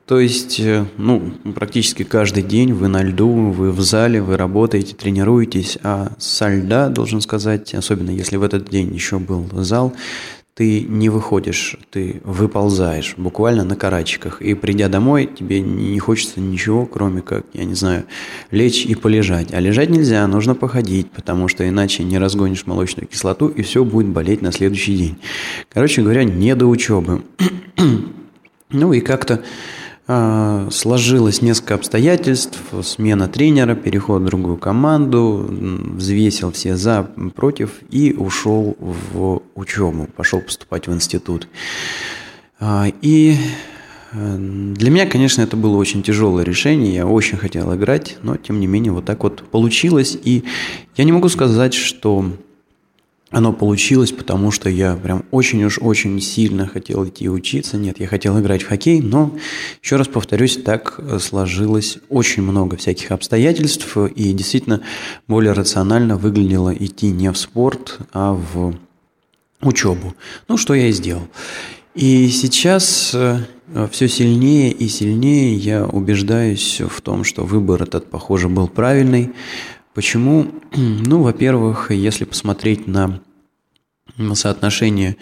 То 0.05 0.19
есть, 0.19 0.61
ну, 0.97 1.31
практически 1.55 2.03
каждый 2.03 2.43
день 2.43 2.73
вы 2.73 2.89
на 2.89 3.01
льду, 3.01 3.51
вы 3.51 3.71
в 3.71 3.79
зале, 3.79 4.21
вы 4.21 4.35
работаете, 4.35 4.95
тренируетесь, 4.95 5.77
а 5.81 6.11
со 6.17 6.49
льда, 6.49 6.89
должен 6.89 7.21
сказать, 7.21 7.73
особенно 7.73 8.09
если 8.09 8.35
в 8.35 8.43
этот 8.43 8.69
день 8.69 8.93
еще 8.93 9.17
был 9.17 9.47
зал, 9.53 9.93
ты 10.55 10.81
не 10.81 11.09
выходишь, 11.09 11.77
ты 11.89 12.21
выползаешь 12.23 13.15
буквально 13.17 13.63
на 13.63 13.75
карачиках. 13.75 14.41
И 14.41 14.53
придя 14.53 14.87
домой, 14.87 15.27
тебе 15.27 15.61
не 15.61 15.97
хочется 15.97 16.39
ничего, 16.39 16.85
кроме 16.85 17.21
как, 17.21 17.45
я 17.53 17.63
не 17.63 17.73
знаю, 17.73 18.03
лечь 18.51 18.85
и 18.85 18.93
полежать. 18.93 19.51
А 19.51 19.59
лежать 19.59 19.89
нельзя, 19.89 20.27
нужно 20.27 20.53
походить, 20.53 21.09
потому 21.09 21.47
что 21.47 21.67
иначе 21.67 22.03
не 22.03 22.19
разгонишь 22.19 22.67
молочную 22.67 23.07
кислоту, 23.07 23.47
и 23.47 23.63
все 23.63 23.83
будет 23.83 24.07
болеть 24.09 24.43
на 24.43 24.51
следующий 24.51 24.95
день. 24.95 25.17
Короче 25.73 26.03
говоря, 26.03 26.23
не 26.23 26.53
до 26.55 26.67
учебы. 26.67 27.23
ну 28.69 28.93
и 28.93 28.99
как-то 28.99 29.43
сложилось 30.05 31.41
несколько 31.41 31.75
обстоятельств, 31.75 32.59
смена 32.83 33.29
тренера, 33.29 33.73
переход 33.73 34.21
в 34.21 34.25
другую 34.25 34.57
команду, 34.57 35.47
взвесил 35.49 36.51
все 36.51 36.75
за, 36.75 37.03
против 37.35 37.79
и 37.89 38.13
ушел 38.13 38.75
в 38.79 39.41
учебу, 39.55 40.09
пошел 40.15 40.41
поступать 40.41 40.87
в 40.87 40.93
институт. 40.93 41.47
А, 42.59 42.87
и 43.01 43.35
э, 44.11 44.37
для 44.37 44.89
меня, 44.89 45.05
конечно, 45.05 45.41
это 45.41 45.57
было 45.57 45.77
очень 45.77 46.03
тяжелое 46.03 46.43
решение, 46.43 46.95
я 46.95 47.07
очень 47.07 47.37
хотел 47.37 47.73
играть, 47.75 48.17
но 48.21 48.37
тем 48.37 48.59
не 48.59 48.67
менее 48.67 48.91
вот 48.91 49.05
так 49.05 49.23
вот 49.23 49.43
получилось. 49.49 50.17
И 50.23 50.43
я 50.95 51.03
не 51.03 51.11
могу 51.11 51.29
сказать, 51.29 51.73
что 51.73 52.25
оно 53.33 53.51
получилось, 53.51 54.11
потому 54.11 54.51
что 54.51 54.69
я 54.69 54.95
прям 54.95 55.25
очень 55.31 55.63
уж 55.63 55.79
очень 55.79 56.21
сильно 56.21 56.67
хотел 56.67 57.07
идти 57.07 57.27
учиться. 57.27 57.77
Нет, 57.77 57.99
я 57.99 58.07
хотел 58.07 58.39
играть 58.39 58.61
в 58.61 58.67
хоккей, 58.67 59.01
но, 59.01 59.35
еще 59.81 59.95
раз 59.95 60.07
повторюсь, 60.07 60.57
так 60.63 60.99
сложилось 61.19 61.97
очень 62.09 62.43
много 62.43 62.77
всяких 62.77 63.11
обстоятельств, 63.11 63.97
и 63.97 64.33
действительно 64.33 64.81
более 65.27 65.53
рационально 65.53 66.15
выглядело 66.15 66.73
идти 66.73 67.09
не 67.09 67.31
в 67.31 67.37
спорт, 67.37 67.99
а 68.13 68.33
в 68.33 68.75
учебу. 69.61 70.13
Ну, 70.47 70.57
что 70.57 70.73
я 70.75 70.87
и 70.87 70.91
сделал. 70.91 71.27
И 71.95 72.29
сейчас 72.29 73.11
э, 73.13 73.39
все 73.91 74.07
сильнее 74.07 74.71
и 74.71 74.87
сильнее 74.87 75.55
я 75.55 75.85
убеждаюсь 75.85 76.81
в 76.87 77.01
том, 77.01 77.23
что 77.23 77.43
выбор 77.45 77.83
этот, 77.83 78.09
похоже, 78.09 78.49
был 78.49 78.67
правильный. 78.67 79.31
Почему? 79.93 80.47
Ну, 80.75 81.21
во-первых, 81.21 81.91
если 81.91 82.25
посмотреть 82.25 82.87
на 82.87 83.19
соотношение 84.33 85.17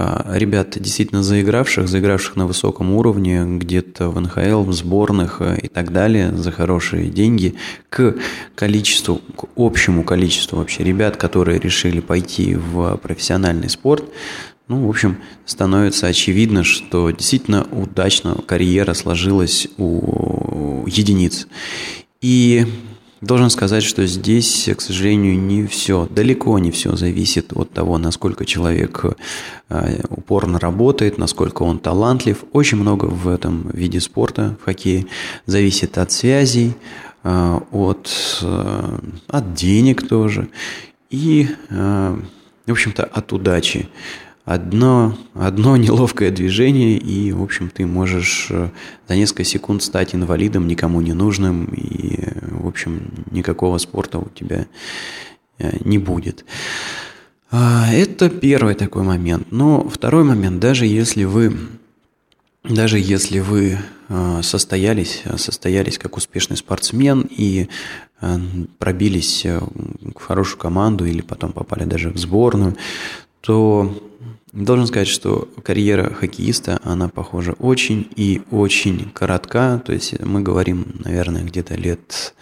а, 0.00 0.32
ребят, 0.36 0.80
действительно 0.80 1.24
заигравших, 1.24 1.88
заигравших 1.88 2.36
на 2.36 2.46
высоком 2.46 2.92
уровне, 2.92 3.44
где-то 3.44 4.10
в 4.10 4.20
НХЛ, 4.20 4.62
в 4.62 4.72
сборных 4.72 5.40
а, 5.40 5.54
и 5.54 5.66
так 5.66 5.92
далее, 5.92 6.32
за 6.36 6.52
хорошие 6.52 7.08
деньги, 7.08 7.54
к 7.90 8.14
количеству, 8.54 9.20
к 9.36 9.46
общему 9.56 10.04
количеству 10.04 10.58
вообще 10.58 10.84
ребят, 10.84 11.16
которые 11.16 11.58
решили 11.58 11.98
пойти 12.00 12.54
в 12.54 12.96
профессиональный 12.98 13.68
спорт, 13.68 14.04
ну, 14.68 14.86
в 14.86 14.88
общем, 14.90 15.18
становится 15.46 16.06
очевидно, 16.06 16.62
что 16.62 17.10
действительно 17.10 17.66
удачно 17.72 18.36
карьера 18.46 18.94
сложилась 18.94 19.66
у 19.78 20.86
единиц. 20.86 21.48
И 22.20 22.66
Должен 23.20 23.50
сказать, 23.50 23.82
что 23.82 24.06
здесь, 24.06 24.68
к 24.76 24.80
сожалению, 24.80 25.36
не 25.36 25.66
все, 25.66 26.06
далеко 26.08 26.56
не 26.60 26.70
все 26.70 26.94
зависит 26.94 27.52
от 27.52 27.72
того, 27.72 27.98
насколько 27.98 28.44
человек 28.44 29.04
э, 29.68 30.02
упорно 30.08 30.60
работает, 30.60 31.18
насколько 31.18 31.64
он 31.64 31.80
талантлив. 31.80 32.44
Очень 32.52 32.78
много 32.78 33.06
в 33.06 33.26
этом 33.26 33.70
виде 33.72 34.00
спорта, 34.00 34.56
в 34.60 34.64
хоккее, 34.66 35.06
зависит 35.46 35.98
от 35.98 36.12
связей, 36.12 36.74
э, 37.24 37.60
от, 37.72 38.08
э, 38.42 38.98
от 39.26 39.54
денег 39.54 40.06
тоже 40.06 40.48
и, 41.10 41.48
в 41.70 42.70
общем-то, 42.70 43.02
от 43.02 43.32
удачи. 43.32 43.88
Одно, 44.48 45.14
одно 45.34 45.76
неловкое 45.76 46.30
движение, 46.30 46.96
и, 46.96 47.32
в 47.32 47.42
общем, 47.42 47.68
ты 47.68 47.84
можешь 47.84 48.46
э, 48.48 48.70
за 49.06 49.14
несколько 49.14 49.44
секунд 49.44 49.82
стать 49.82 50.14
инвалидом, 50.14 50.66
никому 50.66 51.02
не 51.02 51.12
нужным, 51.12 51.66
и, 51.66 52.18
в 52.50 52.66
общем, 52.66 53.10
никакого 53.30 53.76
спорта 53.76 54.18
у 54.18 54.28
тебя 54.30 54.66
э, 55.58 55.76
не 55.84 55.98
будет. 55.98 56.46
А, 57.50 57.92
это 57.92 58.30
первый 58.30 58.74
такой 58.74 59.02
момент. 59.02 59.48
Но 59.52 59.86
второй 59.86 60.24
момент, 60.24 60.60
даже 60.60 60.86
если 60.86 61.24
вы, 61.24 61.54
даже 62.64 62.98
если 62.98 63.40
вы 63.40 63.76
э, 64.08 64.40
состоялись, 64.42 65.24
состоялись 65.36 65.98
как 65.98 66.16
успешный 66.16 66.56
спортсмен 66.56 67.28
и 67.30 67.68
пробились 68.78 69.44
в 69.44 70.20
хорошую 70.20 70.58
команду 70.58 71.04
или 71.04 71.20
потом 71.20 71.52
попали 71.52 71.84
даже 71.84 72.10
в 72.10 72.18
сборную, 72.18 72.76
то 73.42 73.94
Должен 74.52 74.86
сказать, 74.86 75.08
что 75.08 75.48
карьера 75.62 76.12
хоккеиста, 76.12 76.80
она, 76.82 77.08
похоже, 77.08 77.52
очень 77.52 78.08
и 78.16 78.42
очень 78.50 79.10
коротка. 79.12 79.82
То 79.84 79.92
есть 79.92 80.18
мы 80.20 80.40
говорим, 80.40 80.86
наверное, 81.04 81.44
где-то 81.44 81.74
лет 81.74 82.34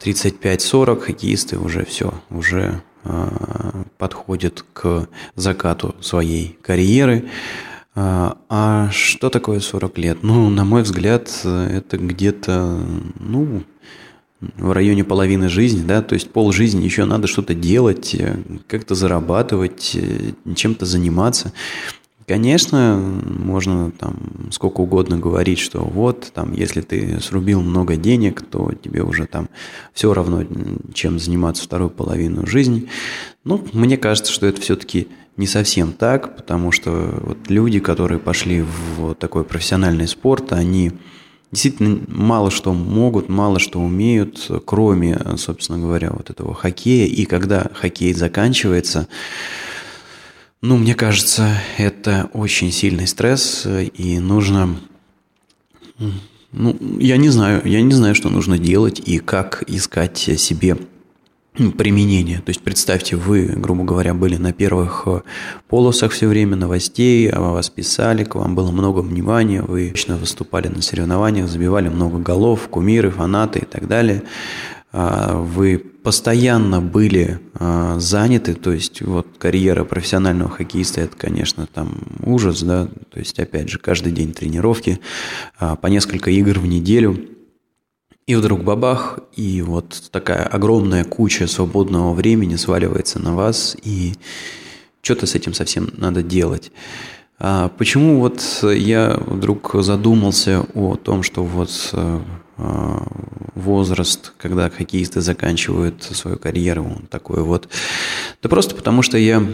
35-40 0.00 1.00
хоккеисты 1.00 1.58
уже 1.58 1.84
все, 1.84 2.14
уже 2.30 2.82
э, 3.04 3.84
подходят 3.96 4.64
к 4.72 5.08
закату 5.36 5.94
своей 6.00 6.58
карьеры. 6.62 7.28
А, 7.94 8.38
а 8.48 8.90
что 8.90 9.30
такое 9.30 9.60
40 9.60 9.98
лет? 9.98 10.18
Ну, 10.22 10.50
на 10.50 10.64
мой 10.64 10.82
взгляд, 10.82 11.30
это 11.44 11.96
где-то, 11.96 12.84
ну, 13.20 13.62
в 14.56 14.72
районе 14.72 15.04
половины 15.04 15.48
жизни, 15.48 15.82
да, 15.86 16.02
то 16.02 16.14
есть 16.14 16.30
пол 16.30 16.52
жизни 16.52 16.84
еще 16.84 17.04
надо 17.04 17.26
что-то 17.26 17.54
делать, 17.54 18.14
э, 18.14 18.36
как-то 18.66 18.94
зарабатывать, 18.94 19.92
э, 19.94 20.32
чем-то 20.54 20.86
заниматься. 20.86 21.52
Конечно, 22.26 22.96
можно 22.96 23.90
там 23.90 24.48
сколько 24.50 24.80
угодно 24.80 25.18
говорить, 25.18 25.58
что 25.58 25.80
вот, 25.80 26.30
там, 26.32 26.54
если 26.54 26.80
ты 26.80 27.20
срубил 27.20 27.60
много 27.60 27.96
денег, 27.96 28.40
то 28.40 28.72
тебе 28.72 29.02
уже 29.02 29.26
там 29.26 29.50
все 29.92 30.14
равно, 30.14 30.42
чем 30.94 31.18
заниматься 31.18 31.64
вторую 31.64 31.90
половину 31.90 32.46
жизни. 32.46 32.88
Ну, 33.44 33.66
мне 33.74 33.98
кажется, 33.98 34.32
что 34.32 34.46
это 34.46 34.60
все-таки 34.62 35.08
не 35.36 35.46
совсем 35.46 35.92
так, 35.92 36.36
потому 36.36 36.72
что 36.72 36.90
вот 37.20 37.50
люди, 37.50 37.78
которые 37.78 38.18
пошли 38.18 38.62
в 38.62 39.14
такой 39.16 39.44
профессиональный 39.44 40.08
спорт, 40.08 40.52
они 40.52 40.92
действительно 41.54 42.00
мало 42.08 42.50
что 42.50 42.74
могут, 42.74 43.28
мало 43.30 43.58
что 43.58 43.80
умеют, 43.80 44.50
кроме, 44.66 45.18
собственно 45.38 45.78
говоря, 45.78 46.10
вот 46.10 46.28
этого 46.28 46.52
хоккея. 46.52 47.06
И 47.06 47.24
когда 47.24 47.70
хоккей 47.72 48.12
заканчивается, 48.12 49.08
ну, 50.60 50.76
мне 50.76 50.94
кажется, 50.94 51.56
это 51.78 52.28
очень 52.32 52.72
сильный 52.72 53.06
стресс, 53.06 53.66
и 53.66 54.18
нужно... 54.18 54.76
Ну, 56.52 56.76
я 56.98 57.16
не 57.16 57.30
знаю, 57.30 57.62
я 57.64 57.82
не 57.82 57.92
знаю, 57.92 58.14
что 58.14 58.28
нужно 58.30 58.58
делать 58.58 59.00
и 59.04 59.18
как 59.18 59.64
искать 59.66 60.18
себе 60.18 60.76
применения. 61.54 62.38
То 62.38 62.50
есть 62.50 62.62
представьте, 62.62 63.16
вы, 63.16 63.46
грубо 63.46 63.84
говоря, 63.84 64.12
были 64.12 64.36
на 64.36 64.52
первых 64.52 65.04
э, 65.06 65.20
полосах 65.68 66.12
все 66.12 66.26
время 66.26 66.56
новостей, 66.56 67.30
о 67.30 67.52
вас 67.52 67.70
писали, 67.70 68.24
к 68.24 68.34
вам 68.34 68.56
было 68.56 68.72
много 68.72 69.00
внимания, 69.00 69.62
вы 69.62 69.90
точно 69.90 70.16
выступали 70.16 70.66
на 70.68 70.82
соревнованиях, 70.82 71.48
забивали 71.48 71.88
много 71.88 72.18
голов, 72.18 72.68
кумиры, 72.68 73.10
фанаты 73.10 73.60
и 73.60 73.64
так 73.64 73.86
далее. 73.86 74.24
А, 74.90 75.36
вы 75.36 75.78
постоянно 75.78 76.80
были 76.80 77.38
а, 77.54 78.00
заняты, 78.00 78.54
то 78.54 78.72
есть 78.72 79.00
вот 79.02 79.26
карьера 79.38 79.84
профессионального 79.84 80.50
хоккеиста 80.50 81.02
это, 81.02 81.16
конечно, 81.16 81.68
там 81.72 81.98
ужас, 82.24 82.62
да, 82.62 82.88
то 83.10 83.18
есть 83.20 83.38
опять 83.38 83.68
же 83.68 83.78
каждый 83.78 84.12
день 84.12 84.32
тренировки, 84.32 84.98
а, 85.58 85.76
по 85.76 85.86
несколько 85.86 86.32
игр 86.32 86.58
в 86.58 86.66
неделю– 86.66 87.28
и 88.26 88.34
вдруг 88.34 88.62
бабах, 88.62 89.18
и 89.34 89.62
вот 89.62 90.04
такая 90.10 90.44
огромная 90.44 91.04
куча 91.04 91.46
свободного 91.46 92.14
времени 92.14 92.56
сваливается 92.56 93.18
на 93.18 93.34
вас, 93.34 93.76
и 93.82 94.14
что-то 95.02 95.26
с 95.26 95.34
этим 95.34 95.52
совсем 95.52 95.90
надо 95.96 96.22
делать. 96.22 96.72
А 97.38 97.68
почему 97.68 98.20
вот 98.20 98.42
я 98.62 99.18
вдруг 99.26 99.74
задумался 99.80 100.64
о 100.74 100.96
том, 100.96 101.22
что 101.22 101.44
вот 101.44 101.90
э, 101.92 102.20
возраст, 103.54 104.32
когда 104.38 104.70
хоккеисты 104.70 105.20
заканчивают 105.20 106.02
свою 106.02 106.38
карьеру, 106.38 106.84
он 106.84 107.06
такой 107.10 107.42
вот. 107.42 107.68
Да 108.42 108.48
просто 108.48 108.74
потому, 108.74 109.02
что 109.02 109.18
я 109.18 109.44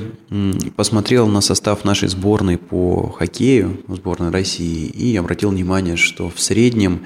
посмотрел 0.76 1.26
на 1.26 1.40
состав 1.40 1.84
нашей 1.84 2.08
сборной 2.08 2.58
по 2.58 3.08
хоккею, 3.08 3.80
сборной 3.88 4.30
России, 4.30 4.86
и 4.86 5.16
обратил 5.16 5.50
внимание, 5.50 5.96
что 5.96 6.28
в 6.28 6.40
среднем 6.40 7.00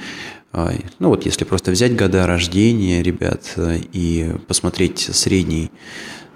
ну 1.00 1.08
вот 1.08 1.26
если 1.26 1.44
просто 1.44 1.72
взять 1.72 1.96
года 1.96 2.26
рождения 2.26 3.02
ребят 3.02 3.52
э, 3.56 3.80
и 3.92 4.32
посмотреть 4.46 5.00
средний, 5.00 5.72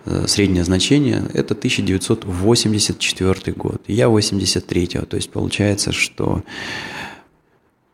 э, 0.06 0.26
среднее 0.26 0.64
значение, 0.64 1.22
это 1.34 1.54
1984 1.54 3.52
год. 3.56 3.80
Я 3.86 4.06
83-го, 4.06 5.06
то 5.06 5.16
есть 5.16 5.30
получается, 5.30 5.92
что 5.92 6.42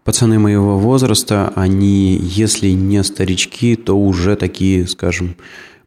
пацаны 0.05 0.39
моего 0.39 0.79
возраста, 0.79 1.53
они, 1.57 2.17
если 2.17 2.71
не 2.71 3.05
старички, 3.05 3.77
то 3.77 3.99
уже 3.99 4.37
такие, 4.37 4.87
скажем, 4.87 5.37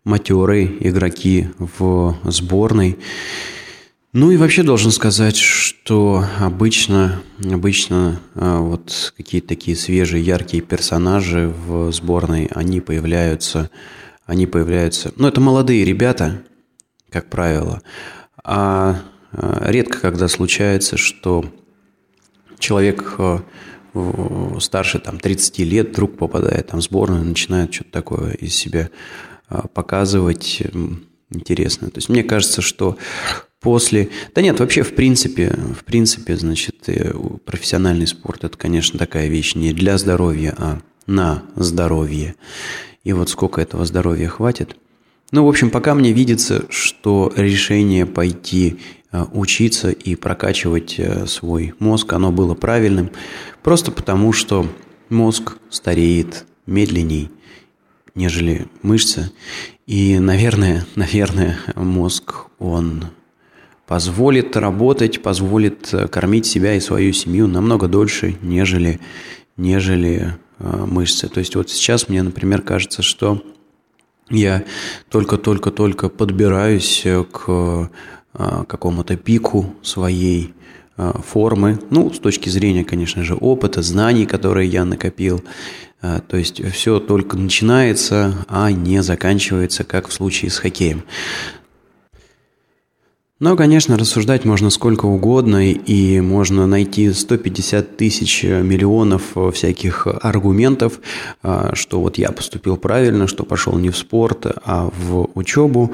матерые 0.04 0.72
игроки 0.88 1.48
в 1.58 2.16
сборной. 2.26 2.98
Ну 4.20 4.32
и 4.32 4.38
вообще 4.38 4.64
должен 4.64 4.90
сказать, 4.90 5.38
что 5.38 6.26
обычно, 6.40 7.22
обычно 7.40 8.20
а, 8.34 8.62
вот 8.62 9.14
какие-то 9.16 9.50
такие 9.50 9.78
свежие, 9.78 10.26
яркие 10.26 10.64
персонажи 10.64 11.54
в 11.68 11.92
сборной, 11.92 12.48
они 12.48 12.82
появляются, 12.82 13.70
они 14.26 14.48
появляются, 14.48 15.14
ну 15.18 15.28
это 15.28 15.40
молодые 15.40 15.86
ребята, 15.86 16.42
как 17.12 17.30
правило, 17.30 17.84
а, 18.44 19.04
а 19.34 19.72
редко 19.72 20.00
когда 20.00 20.28
случается, 20.28 20.98
что 20.98 21.46
человек 22.58 23.18
а, 23.20 23.44
старше 24.60 24.98
там 24.98 25.20
30 25.20 25.60
лет 25.60 25.90
вдруг 25.90 26.18
попадает 26.18 26.70
там, 26.70 26.80
в 26.80 26.84
сборную, 26.84 27.24
начинает 27.24 27.72
что-то 27.72 27.92
такое 27.92 28.32
из 28.32 28.56
себя 28.56 28.90
показывать 29.76 30.64
интересное. 31.30 31.90
То 31.92 32.00
есть 32.00 32.10
мне 32.10 32.24
кажется, 32.24 32.64
что 32.64 32.98
после... 33.60 34.10
Да 34.36 34.42
нет, 34.42 34.60
вообще, 34.60 34.84
в 34.84 34.94
принципе, 34.94 35.54
в 35.78 35.84
принципе, 35.84 36.36
значит, 36.36 36.88
э, 36.88 37.14
профессиональный 37.46 38.08
спорт– 38.08 38.44
это, 38.46 38.58
конечно, 38.58 38.98
такая 39.00 39.28
вещь 39.28 39.56
не 39.56 39.74
для 39.74 39.98
здоровья, 39.98 40.56
а 40.58 40.80
на 41.06 41.44
здоровье. 41.56 42.36
И 43.04 43.14
вот 43.14 43.30
сколько 43.30 43.62
этого 43.62 43.86
здоровья 43.86 44.28
хватит. 44.28 44.76
Ну, 45.32 45.46
в 45.46 45.50
общем, 45.50 45.70
пока 45.70 45.94
мне 45.94 46.14
видится, 46.14 46.66
что 46.70 47.34
решение 47.36 48.06
пойти 48.06 48.80
э, 49.12 49.26
учиться 49.34 49.92
и 49.92 50.16
прокачивать 50.16 50.96
э, 51.00 51.26
свой 51.26 51.74
мозг, 51.80 52.14
оно 52.14 52.32
было 52.32 52.54
правильным, 52.54 53.12
просто 53.64 53.92
потому 53.92 54.32
что 54.32 54.66
мозг 55.10 55.58
стареет 55.70 56.46
медленней, 56.66 57.30
нежели 58.16 58.68
мышцы. 58.82 59.32
И, 59.86 60.20
наверное, 60.20 60.86
наверное, 60.96 61.58
мозг, 61.76 62.46
он 62.60 63.06
позволит 63.88 64.56
работать, 64.58 65.22
позволит 65.24 65.94
э, 65.94 66.08
кормить 66.08 66.46
себя 66.46 66.76
и 66.76 66.80
свою 66.80 67.14
семью 67.14 67.48
намного 67.48 67.88
дольше, 67.88 68.36
нежели, 68.42 69.00
нежели 69.56 70.36
э, 70.60 70.86
мышцы. 70.86 71.30
То 71.30 71.40
есть 71.40 71.56
вот 71.56 71.70
сейчас 71.70 72.10
мне, 72.10 72.22
например, 72.22 72.62
кажется, 72.62 73.02
что 73.02 73.42
я 74.30 74.66
только-только-только 75.10 76.10
подбираюсь 76.10 77.02
э, 77.06 77.24
к 77.24 77.90
какому-то 78.68 79.18
пику 79.18 79.74
своей 79.82 80.54
формы, 80.96 81.80
ну, 81.90 82.14
с 82.14 82.20
точки 82.20 82.50
зрения, 82.50 82.84
конечно 82.84 83.24
же, 83.24 83.34
опыта, 83.34 83.82
знаний, 83.82 84.28
которые 84.28 84.70
я 84.70 84.86
накопил. 84.86 85.44
То 86.02 86.38
есть 86.38 86.64
все 86.72 87.00
только 87.00 87.36
начинается, 87.36 88.46
а 88.48 88.72
не 88.72 89.02
заканчивается, 89.02 89.84
как 89.84 90.08
в 90.08 90.14
случае 90.14 90.52
с 90.52 90.60
хоккеем. 90.60 91.04
Но, 93.40 93.56
конечно, 93.56 94.00
рассуждать 94.00 94.46
можно 94.46 94.72
сколько 94.72 95.06
угодно, 95.06 95.72
и 95.72 96.20
можно 96.22 96.66
найти 96.66 97.14
150 97.14 97.96
тысяч 97.96 98.44
миллионов 98.44 99.36
всяких 99.54 100.08
аргументов, 100.08 101.00
а, 101.44 101.76
что 101.76 102.02
вот 102.02 102.18
я 102.18 102.32
поступил 102.32 102.78
правильно, 102.78 103.28
что 103.28 103.44
пошел 103.44 103.78
не 103.78 103.92
в 103.92 103.98
спорт, 103.98 104.48
а 104.66 104.90
в 104.90 105.30
учебу. 105.36 105.94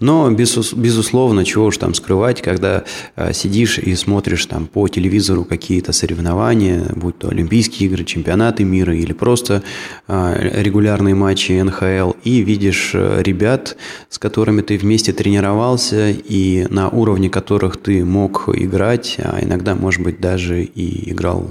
Но, 0.00 0.30
безусловно, 0.30 1.44
чего 1.44 1.66
уж 1.66 1.78
там 1.78 1.94
скрывать, 1.94 2.42
когда 2.42 2.84
э, 3.16 3.32
сидишь 3.32 3.78
и 3.78 3.94
смотришь 3.94 4.46
там 4.46 4.66
по 4.66 4.88
телевизору 4.88 5.44
какие-то 5.44 5.92
соревнования, 5.92 6.86
будь 6.96 7.18
то 7.18 7.28
Олимпийские 7.28 7.88
игры, 7.88 8.04
чемпионаты 8.04 8.64
мира 8.64 8.94
или 8.94 9.12
просто 9.12 9.62
э, 10.08 10.62
регулярные 10.62 11.14
матчи 11.14 11.52
НХЛ, 11.52 12.12
и 12.24 12.40
видишь 12.40 12.90
ребят, 12.94 13.76
с 14.10 14.18
которыми 14.18 14.62
ты 14.62 14.76
вместе 14.78 15.12
тренировался 15.12 16.10
и 16.10 16.66
на 16.70 16.88
уровне 16.88 17.30
которых 17.30 17.76
ты 17.76 18.04
мог 18.04 18.48
играть, 18.48 19.16
а 19.18 19.38
иногда, 19.42 19.74
может 19.74 20.02
быть, 20.02 20.20
даже 20.20 20.64
и 20.64 21.12
играл 21.12 21.48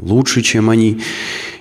лучше, 0.00 0.42
чем 0.42 0.70
они. 0.70 1.00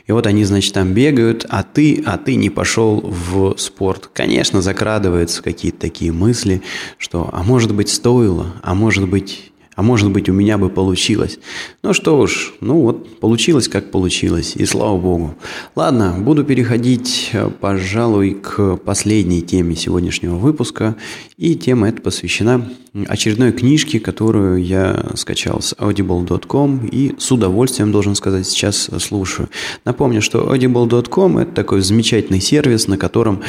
И 0.08 0.12
вот 0.12 0.28
они, 0.28 0.44
значит, 0.44 0.74
там 0.74 0.94
бегают, 0.94 1.46
а 1.50 1.64
ты, 1.64 2.04
а 2.06 2.18
ты 2.18 2.36
не 2.36 2.50
пошел 2.50 3.02
в 3.02 3.56
спорт. 3.58 4.10
Конечно, 4.14 4.62
закрадываются 4.62 5.44
какие-то 5.44 5.80
такие 5.80 6.12
мысли, 6.12 6.62
что, 6.98 7.30
а 7.32 7.44
может 7.44 7.74
быть, 7.74 7.90
стоило, 7.90 8.54
а 8.62 8.74
может 8.74 9.08
быть, 9.08 9.51
а 9.76 9.84
может 9.84 10.12
быть, 10.12 10.28
у 10.30 10.34
меня 10.34 10.58
бы 10.58 10.70
получилось. 10.70 11.40
Ну 11.82 11.94
что 11.94 12.20
уж, 12.20 12.54
ну 12.60 12.82
вот, 12.82 13.20
получилось, 13.20 13.68
как 13.68 13.90
получилось, 13.90 14.56
и 14.56 14.66
слава 14.66 14.98
богу. 14.98 15.36
Ладно, 15.76 16.16
буду 16.20 16.44
переходить, 16.44 17.30
э, 17.34 17.50
пожалуй, 17.60 18.32
к 18.32 18.78
последней 18.78 19.42
теме 19.42 19.76
сегодняшнего 19.76 20.36
выпуска. 20.36 20.96
И 21.38 21.56
тема 21.56 21.88
эта 21.88 22.02
посвящена 22.02 22.70
очередной 23.08 23.54
книжке, 23.54 24.00
которую 24.00 24.64
я 24.64 25.06
скачал 25.16 25.62
с 25.62 25.74
audible.com 25.74 26.88
и 26.88 27.16
с 27.18 27.32
удовольствием, 27.32 27.92
должен 27.92 28.16
сказать, 28.16 28.46
сейчас 28.48 28.90
слушаю. 29.00 29.50
Напомню, 29.86 30.22
что 30.22 30.54
audible.com– 30.54 31.38
это 31.40 31.52
такой 31.54 31.82
замечательный 31.82 32.42
сервис, 32.42 32.88
на 32.88 32.98
котором 32.98 33.42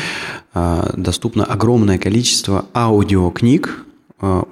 а, 0.54 0.94
доступно 0.96 1.44
огромное 1.44 1.98
количество 1.98 2.66
аудиокниг, 2.74 3.85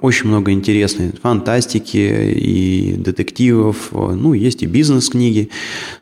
очень 0.01 0.27
много 0.27 0.51
интересной 0.51 1.11
фантастики 1.21 1.97
и 1.97 2.93
детективов, 2.97 3.89
э, 3.91 4.13
ну, 4.15 4.33
есть 4.33 4.63
и 4.63 4.67
бизнес-книги, 4.67 5.49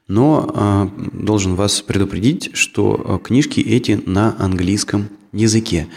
но 0.07 0.51
э, 0.53 0.87
должен 1.13 1.55
вас 1.55 1.81
предупредить, 1.81 2.49
что 2.53 3.21
книжки 3.23 3.59
эти 3.59 4.01
на 4.05 4.35
английском 4.39 5.09
языке. 5.31 5.87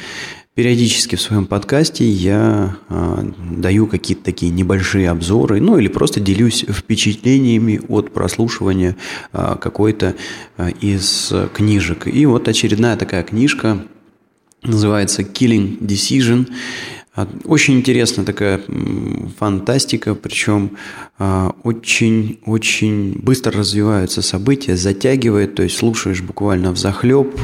Периодически 0.54 1.16
в 1.16 1.22
своем 1.22 1.46
подкасте 1.46 2.06
я 2.06 2.76
э, 2.90 3.24
даю 3.56 3.86
какие-то 3.86 4.22
такие 4.22 4.52
небольшие 4.52 5.08
обзоры, 5.08 5.62
ну 5.62 5.78
или 5.78 5.88
просто 5.88 6.20
делюсь 6.20 6.66
впечатлениями 6.68 7.80
от 7.88 8.12
прослушивания 8.12 8.96
э, 9.32 9.56
какой-то 9.58 10.14
э, 10.58 10.70
из 10.82 11.32
книжек. 11.54 12.06
И 12.06 12.26
вот 12.26 12.48
очередная 12.48 12.98
такая 12.98 13.22
книжка 13.22 13.82
называется 14.62 15.22
Killing 15.22 15.78
Decision. 15.80 16.46
А, 17.14 17.28
очень 17.44 17.74
интересная 17.74 18.24
такая 18.24 18.62
фантастика, 19.38 20.14
причем 20.14 20.78
очень-очень 21.18 23.18
быстро 23.18 23.52
развиваются 23.52 24.22
события, 24.22 24.76
затягивает, 24.76 25.54
то 25.54 25.62
есть 25.62 25.76
слушаешь 25.76 26.22
буквально 26.22 26.72
в 26.72 26.78
захлеб. 26.78 27.38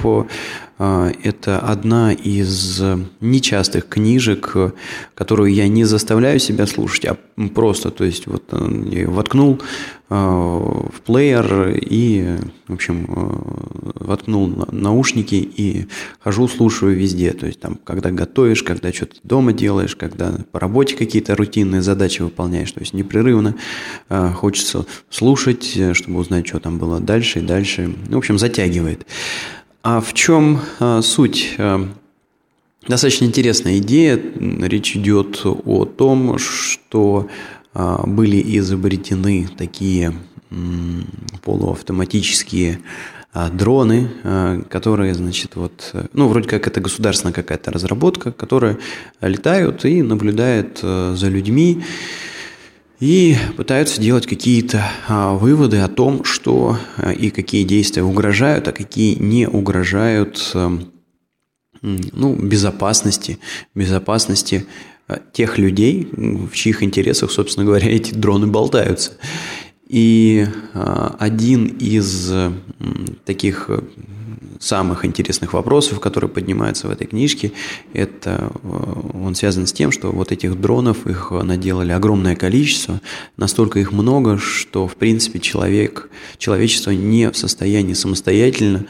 А, 0.79 1.11
это 1.25 1.59
одна 1.59 2.13
из 2.13 2.81
нечастых 3.21 3.89
книжек, 3.89 4.57
которую 5.15 5.53
я 5.53 5.67
не 5.67 5.85
заставляю 5.85 6.39
себя 6.39 6.67
слушать, 6.67 7.07
а 7.07 7.17
просто, 7.55 7.91
то 7.91 8.05
есть 8.05 8.29
вот 8.29 8.45
э, 8.53 8.83
я 8.91 9.01
ее 9.01 9.09
воткнул 9.09 9.61
в 10.11 11.03
плеер 11.05 11.77
и, 11.77 12.39
в 12.67 12.73
общем, 12.73 13.05
э, 13.09 14.05
воткнул 14.07 14.67
наушники 14.73 15.35
и 15.35 15.87
хожу, 16.21 16.49
слушаю 16.49 16.97
везде. 16.97 17.33
То 17.33 17.47
есть 17.47 17.61
там, 17.61 17.79
когда 17.85 18.11
готовишь, 18.11 18.63
когда 18.63 18.91
что-то 18.91 19.17
дома 19.23 19.53
делаешь, 19.53 19.97
когда 19.97 20.33
по 20.51 20.61
работе 20.61 20.97
какие-то 20.97 21.37
рутинные 21.37 21.83
задачи 21.83 22.23
выполняешь. 22.23 22.73
То 22.73 22.81
есть 22.81 22.95
непрерывно 22.95 23.57
хочется 24.09 24.87
слушать, 25.11 25.79
чтобы 25.93 26.21
узнать, 26.21 26.47
что 26.47 26.59
там 26.59 26.79
было 26.79 27.01
дальше 27.01 27.41
и 27.41 27.43
дальше. 27.43 27.95
Ну, 28.09 28.15
в 28.15 28.19
общем, 28.19 28.39
затягивает. 28.39 29.07
А 29.83 30.01
в 30.01 30.13
чем 30.15 30.61
а, 30.81 31.03
суть? 31.03 31.57
Достаточно 32.87 33.27
интересная 33.27 33.79
идея. 33.79 34.19
Речь 34.41 34.97
идет 34.97 35.43
о 35.45 35.85
том, 35.85 36.39
что 36.39 37.29
а, 37.75 38.07
были 38.07 38.43
изобретены 38.59 39.49
такие 39.59 40.15
полуавтоматические 41.43 42.81
а, 43.35 43.51
дроны, 43.51 44.11
а, 44.25 44.63
которые, 44.63 45.15
значит, 45.15 45.57
вот, 45.57 45.95
ну, 46.15 46.29
вроде 46.29 46.49
как 46.49 46.67
это 46.67 46.81
государственная 46.81 47.35
какая-то 47.35 47.71
разработка, 47.71 48.33
которая 48.33 48.79
летают 49.21 49.85
и 49.85 50.03
наблюдает 50.03 50.79
за 50.81 51.29
людьми 51.29 51.85
и 53.01 53.37
пытаются 53.57 54.01
делать 54.01 54.27
какие-то 54.27 54.85
выводы 55.09 55.79
о 55.79 55.89
том, 55.89 56.25
что 56.25 56.79
и 57.17 57.31
какие 57.31 57.65
действия 57.65 58.03
угрожают, 58.03 58.67
а 58.69 58.73
какие 58.73 59.15
не 59.15 59.49
угрожают 59.49 60.53
ну, 61.83 62.35
безопасности, 62.35 63.39
безопасности 63.75 64.67
тех 65.33 65.59
людей, 65.59 66.09
в 66.13 66.53
чьих 66.53 66.83
интересах, 66.83 67.31
собственно 67.31 67.65
говоря, 67.65 67.89
эти 67.91 68.13
дроны 68.13 68.47
болтаются. 68.47 69.13
И 69.89 70.47
а, 70.75 71.17
один 71.19 71.67
из 71.67 72.31
таких 73.25 73.67
э, 73.69 73.81
самых 74.59 75.07
интересных 75.07 75.55
вопросов, 75.55 76.01
которые 76.01 76.29
поднимаются 76.29 76.89
в 76.89 76.91
этой 76.91 77.07
книжке, 77.07 77.53
это 77.95 78.53
э, 78.63 79.01
он 79.15 79.35
связан 79.35 79.67
с 79.67 79.73
тем, 79.73 79.91
что 79.91 80.11
вот 80.11 80.31
этих 80.31 80.61
дронов 80.61 81.07
их 81.07 81.31
наделали 81.31 81.93
огромное 81.93 82.37
количество, 82.37 83.01
настолько 83.39 83.79
их 83.79 83.93
много, 83.93 84.37
что 84.37 84.87
в 84.89 84.97
принципе 84.97 85.41
человек, 85.41 86.11
человечество 86.37 86.91
не 86.91 87.31
в 87.31 87.37
состоянии 87.37 87.95
самостоятельно 87.95 88.85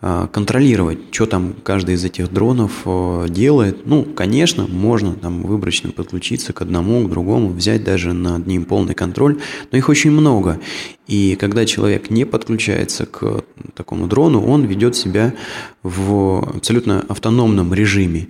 контролировать, 0.00 0.98
что 1.10 1.26
там 1.26 1.54
каждый 1.62 1.94
из 1.94 2.04
этих 2.04 2.30
дронов 2.30 2.82
э, 2.84 3.26
делает. 3.30 3.86
Ну, 3.86 4.04
конечно, 4.04 4.66
можно 4.66 5.14
там 5.14 5.42
выборочно 5.42 5.90
подключиться 5.90 6.52
к 6.52 6.60
одному, 6.60 7.06
к 7.06 7.10
другому, 7.10 7.48
взять 7.48 7.82
даже 7.82 8.12
над 8.12 8.46
ним 8.46 8.66
полный 8.66 8.94
контроль, 8.94 9.38
но 9.72 9.78
их 9.78 9.88
очень 9.88 10.10
много. 10.10 10.60
И 11.06 11.36
когда 11.40 11.64
человек 11.64 12.10
не 12.10 12.26
подключается 12.26 13.06
к 13.06 13.44
такому 13.74 14.06
дрону, 14.06 14.44
он 14.44 14.64
ведет 14.64 14.96
себя 14.96 15.34
в 15.82 16.46
абсолютно 16.56 17.00
автономном 17.08 17.72
режиме. 17.72 18.28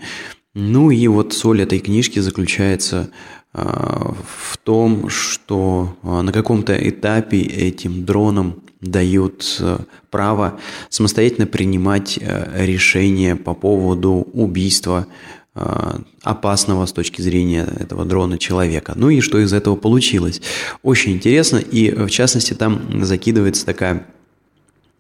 Ну 0.55 0.91
и 0.91 1.07
вот 1.09 1.35
соль 1.35 1.63
этой 1.63 1.81
книжки 1.81 2.19
заключается 2.19 3.11
а, 3.46 3.46
в 3.57 4.59
том, 4.59 5.09
что 5.09 5.97
а, 6.03 6.21
на 6.21 6.31
каком-то 6.31 6.77
этапе 6.77 7.41
этим 7.41 8.05
дронам 8.05 8.63
дают 8.83 9.57
э, 9.61 9.79
право 10.11 10.61
самостоятельно 10.91 11.47
принимать 11.47 12.19
э, 12.21 12.67
решения 12.67 13.35
по 13.35 13.55
поводу 13.55 14.29
убийства 14.33 15.07
э, 15.55 15.99
опасного 16.23 16.85
с 16.85 16.93
точки 16.93 17.23
зрения 17.23 17.67
этого 17.81 18.05
дрона 18.05 18.37
человека. 18.37 18.93
Ну 18.95 19.09
и 19.09 19.21
что 19.21 19.39
из 19.39 19.55
этого 19.55 19.77
получилось. 19.77 20.43
Очень 20.83 21.13
интересно, 21.13 21.57
и 21.57 21.91
в 21.91 22.11
частности 22.11 22.53
там 22.53 23.05
закидывается 23.05 23.65
такая, 23.65 24.07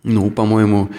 ну, 0.02 0.30
по-моему, 0.30 0.90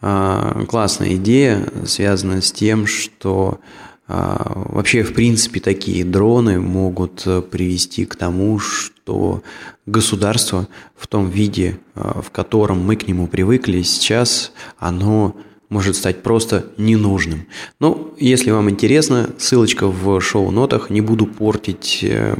классная 0.00 1.14
идея, 1.14 1.66
связанная 1.86 2.42
с 2.42 2.52
тем, 2.52 2.86
что 2.86 3.58
вообще, 4.06 5.02
в 5.02 5.14
принципе, 5.14 5.60
такие 5.60 6.04
дроны 6.04 6.60
могут 6.60 7.26
привести 7.50 8.04
к 8.04 8.16
тому, 8.16 8.58
что 8.58 9.42
государство 9.86 10.68
в 10.96 11.06
том 11.06 11.28
виде, 11.28 11.78
э, 11.94 12.20
в 12.22 12.30
котором 12.30 12.80
мы 12.84 12.96
к 12.96 13.06
нему 13.06 13.26
привыкли, 13.26 13.82
сейчас 13.82 14.52
оно 14.78 15.36
может 15.68 15.96
стать 15.96 16.22
просто 16.22 16.66
ненужным. 16.76 17.46
Ну, 17.80 18.14
если 18.18 18.50
вам 18.50 18.70
интересно, 18.70 19.30
ссылочка 19.38 19.88
в 19.88 20.20
шоу-нотах. 20.20 20.90
Не 20.90 21.00
буду 21.00 21.26
портить 21.26 22.00
э, 22.02 22.36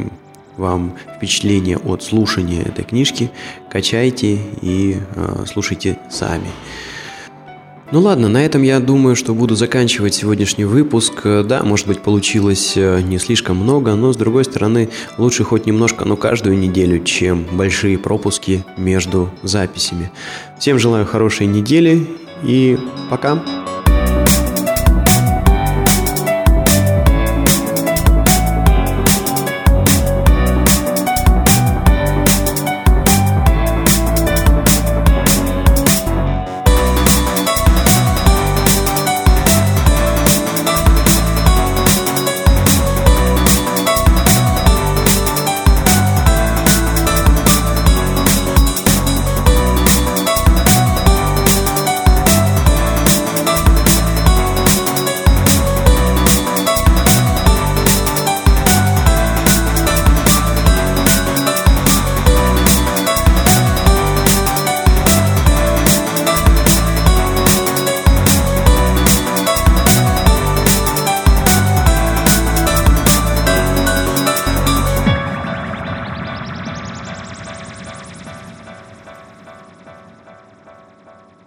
вам 0.57 0.97
впечатление 1.17 1.79
от 1.79 2.03
слушания 2.03 2.63
этой 2.63 2.85
книжки. 2.85 3.31
Качайте 3.71 4.39
и 4.63 4.97
э, 5.17 5.45
слушайте 5.47 5.99
сами. 6.11 6.49
Ну 7.95 8.01
ладно, 8.01 8.29
на 8.29 8.45
этом 8.45 8.63
я 8.63 8.81
думаю, 8.81 9.15
что 9.15 9.35
буду 9.35 9.55
заканчивать 9.55 10.15
сегодняшний 10.15 10.65
выпуск. 10.65 11.23
Да, 11.23 11.63
может 11.63 11.87
быть, 11.87 12.01
получилось 12.01 12.73
э, 12.75 13.01
не 13.03 13.21
слишком 13.21 13.57
много, 13.57 13.95
но 13.95 14.13
с 14.13 14.17
другой 14.17 14.45
стороны, 14.45 14.91
лучше 15.17 15.45
хоть 15.45 15.65
немножко, 15.67 16.05
но 16.05 16.17
каждую 16.17 16.59
неделю, 16.59 17.05
чем 17.05 17.45
большие 17.53 17.97
пропуски 17.97 18.65
между 18.77 19.31
записями. 19.45 20.11
Всем 20.59 20.81
желаю 20.81 21.07
хорошей 21.07 21.47
недели 21.47 22.05
и 22.43 22.77
пока! 23.11 23.41